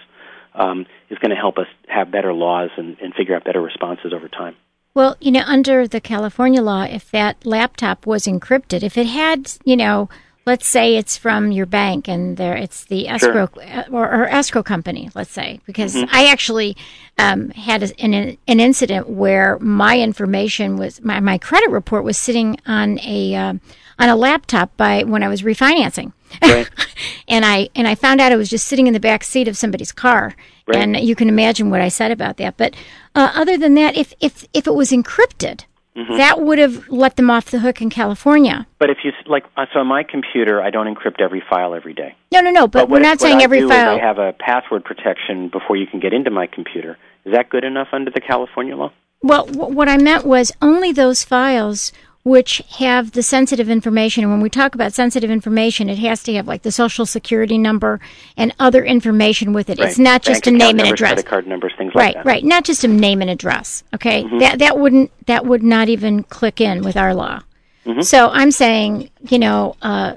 [0.53, 4.13] um, is going to help us have better laws and, and figure out better responses
[4.13, 4.55] over time.
[4.96, 9.52] Well, you know, under the California law, if that laptop was encrypted, if it had,
[9.66, 10.08] you know,
[10.46, 14.62] let's say it's from your bank and there it's the escrow uh, or, or escrow
[14.62, 16.78] company, let's say, because I actually
[17.18, 22.18] um, had a, an an incident where my information was my, my credit report was
[22.18, 23.62] sitting on a um
[24.00, 26.12] on a laptop by when I was refinancing.
[26.41, 26.70] Right.
[27.28, 29.58] and I and I found out it was just sitting in the back seat of
[29.58, 30.36] somebody's car,
[30.66, 30.78] Right.
[30.78, 32.55] and you can imagine what I said about that.
[32.55, 32.74] But
[33.16, 36.18] uh, other than that, if if if it was encrypted, Mm-hmm.
[36.18, 38.66] that would have let them off the hook in California.
[38.80, 41.93] But if you like, uh, so on my computer, I don't encrypt every file every
[41.93, 42.16] day.
[42.32, 42.66] No, no, no.
[42.68, 43.93] But, what, we're not what saying I every do file.
[43.97, 46.97] Is I have a password protection before you can get into my computer.
[47.26, 48.91] Is that good enough under the California law?
[49.22, 51.93] Well, w- what I meant was only those files
[52.24, 54.24] which have the sensitive information.
[54.24, 57.57] And when we talk about sensitive information, it has to have like the social security
[57.57, 57.99] number
[58.38, 59.78] and other information with it.
[59.80, 61.09] It's not just Bank a name and address.
[61.11, 62.30] credit card numbers, things Right, like that.
[62.30, 62.43] right.
[62.45, 63.84] Not just a name and address.
[63.93, 64.39] Okay, Mm-hmm.
[64.39, 67.41] that that wouldn't that would not even click in with our law.
[67.86, 68.01] Mm-hmm.
[68.01, 70.15] So I'm saying, you know, uh,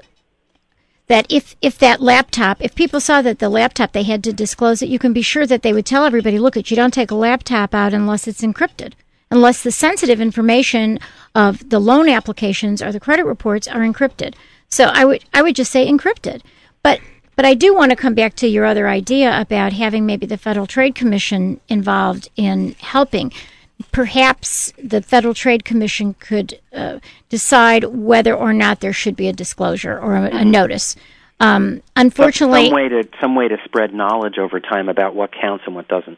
[1.07, 4.81] that if if that laptop, if people saw that the laptop they had to disclose
[4.81, 7.11] it, you can be sure that they would tell everybody, look, it you don't take
[7.11, 8.93] a laptop out unless it's encrypted,
[9.29, 10.99] unless the sensitive information
[11.35, 14.35] of the loan applications or the credit reports are encrypted.
[14.69, 16.41] So I would I would just say encrypted,
[16.83, 16.99] but.
[17.35, 20.39] But I do want to come back to your other idea about having maybe the
[20.39, 23.31] Federal Trade Commission involved in helping.
[23.91, 26.97] Perhaps the Federal Trade Commission could uh,
[27.29, 30.95] decide whether or not there should be a disclosure or a, a notice.
[31.39, 35.63] Um, unfortunately, some way to some way to spread knowledge over time about what counts
[35.67, 36.17] and what doesn't.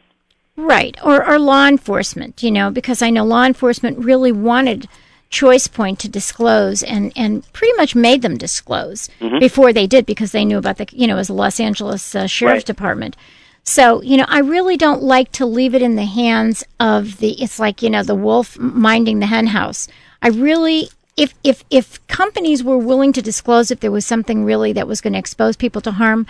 [0.60, 4.88] Right, or, or law enforcement, you know, because I know law enforcement really wanted
[5.30, 9.08] ChoicePoint to disclose and, and pretty much made them disclose
[9.38, 12.26] before they did because they knew about the, you know, as the Los Angeles uh,
[12.26, 12.66] Sheriff's Right.
[12.66, 13.16] Department.
[13.62, 17.40] So, you know, I really don't like to leave it in the hands of the,
[17.42, 19.86] it's like, you know, the wolf minding the hen house.
[20.20, 24.72] I really, if, if, if companies were willing to disclose if there was something really
[24.72, 26.26] that was going to expose people to harm,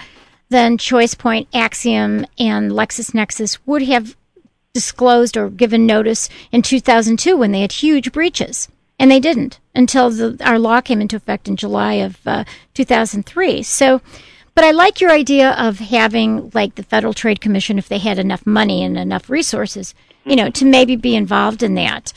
[0.50, 4.16] then ChoicePoint, Acxiom, and LexisNexis would have
[4.72, 8.68] disclosed or given notice in 2002 when they had huge breaches.
[8.98, 12.44] And they didn't until the, our law came into effect in July of uh,
[12.74, 13.62] 2003.
[13.62, 14.02] So,
[14.54, 18.18] but I like your idea of having like the Federal Trade Commission, if they had
[18.18, 19.94] enough money and enough resources,
[20.24, 22.12] you know, to maybe be involved in that.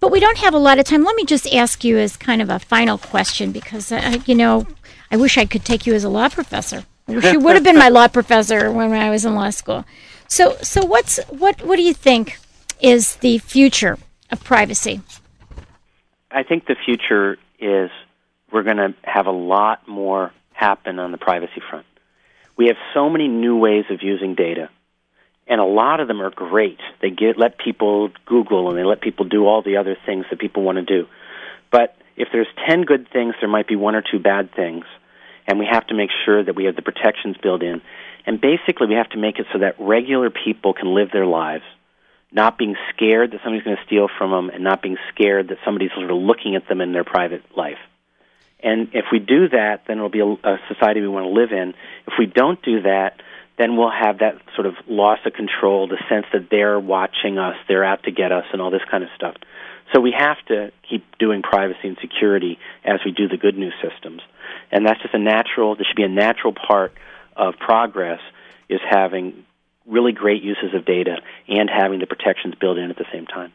[0.00, 1.04] But we don't have a lot of time.
[1.04, 3.92] Let me just ask you as kind of a final question because,
[4.26, 4.66] you know,
[5.10, 6.84] I wish I could take you as a law professor.
[7.06, 9.84] I wish you would have been my law professor when I was in law school.
[10.32, 11.60] So, so what's what?
[11.60, 12.38] What do you think
[12.80, 13.98] is the future
[14.30, 15.02] of privacy?
[16.30, 17.90] I think the future is
[18.50, 21.84] we're going to have a lot more happen on the privacy front.
[22.56, 24.70] We have so many new ways of using data
[25.46, 26.78] and a lot of them are great.
[27.02, 30.38] They get let people Google and they let people do all the other things that
[30.38, 31.08] people want to do.
[31.70, 34.86] But if there's 10 good things, there might be one or two bad things,
[35.46, 37.82] and we have to make sure that we have the protections built in.
[38.26, 41.64] And basically, we have to make it so that regular people can live their lives,
[42.30, 45.58] not being scared that somebody's going to steal from them, and not being scared that
[45.64, 47.78] somebody's sort of looking at them in their private life.
[48.62, 51.50] And if we do that, then it'll be a, a society we want to live
[51.50, 51.74] in.
[52.06, 53.20] If we don't do that,
[53.58, 57.56] then we'll have that sort of loss of control, the sense that they're watching us,
[57.68, 59.34] they're out to get us, and all this kind of stuff.
[59.92, 63.74] So we have to keep doing privacy and security as we do the good news
[63.82, 64.22] systems.
[64.70, 66.92] And that's just a natural, there should be a natural part
[67.36, 68.20] of progress
[68.68, 69.44] is having
[69.86, 71.16] really great uses of data
[71.48, 73.52] and having the protections built in at the same time.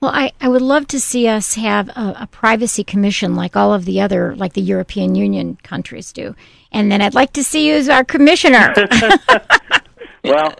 [0.00, 3.72] Well, I, I would love to see us have a, a, privacy commission like all
[3.72, 6.34] of the other, like the European Union countries do.
[6.72, 8.74] And then I'd like to see you as our commissioner.
[10.24, 10.56] well,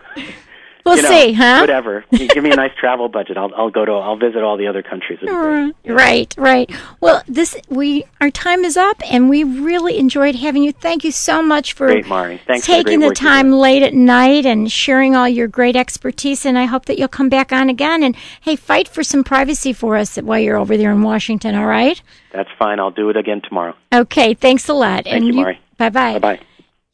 [0.85, 1.59] We'll you know, see, huh?
[1.61, 2.05] Whatever.
[2.12, 3.37] Give me a nice travel budget.
[3.37, 5.20] I'll I'll go to I'll visit all the other countries.
[5.85, 6.70] Right, right.
[7.01, 10.72] Well, this we our time is up, and we really enjoyed having you.
[10.72, 12.41] Thank you so much for great, Mari.
[12.47, 16.45] Thanks taking the, time late at night and sharing all your great expertise.
[16.45, 18.03] And I hope that you'll come back on again.
[18.03, 21.55] And hey, fight for some privacy for us while you're over there in Washington.
[21.55, 22.01] All right?
[22.33, 22.80] That's fine.
[22.80, 23.74] I'll do it again tomorrow.
[23.93, 24.35] Okay.
[24.35, 25.05] Thanks a lot.
[25.05, 25.61] Thank and you, Mari.
[25.78, 26.18] Bye bye.
[26.18, 26.41] Bye bye.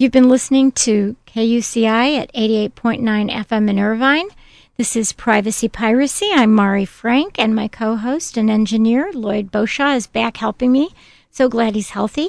[0.00, 4.28] You've been listening to KUCI at 88.9 FM in Irvine.
[4.76, 6.30] This is Privacy Piracy.
[6.32, 10.90] I'm Mari Frank, and my co host and engineer, Lloyd Boshaw, is back helping me.
[11.32, 12.28] So glad he's healthy.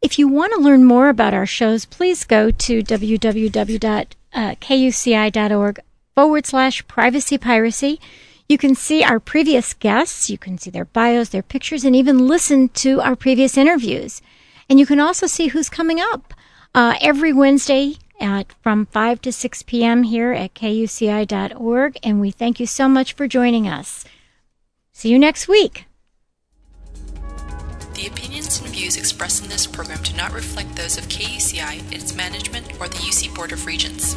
[0.00, 4.08] If you want to learn more about our shows, please go to www.kuci.org
[5.78, 5.82] uh,
[6.14, 8.00] forward slash privacy piracy.
[8.48, 12.26] You can see our previous guests, you can see their bios, their pictures, and even
[12.26, 14.22] listen to our previous interviews.
[14.70, 16.32] And you can also see who's coming up.
[16.74, 20.04] Uh, every Wednesday, at from 5 to 6 p.m.
[20.04, 21.98] here at kuci.org.
[22.02, 24.04] And we thank you so much for joining us.
[24.92, 25.86] See you next week.
[27.94, 32.14] The opinions and views expressed in this program do not reflect those of KUCI, its
[32.14, 34.16] management, or the UC Board of Regents.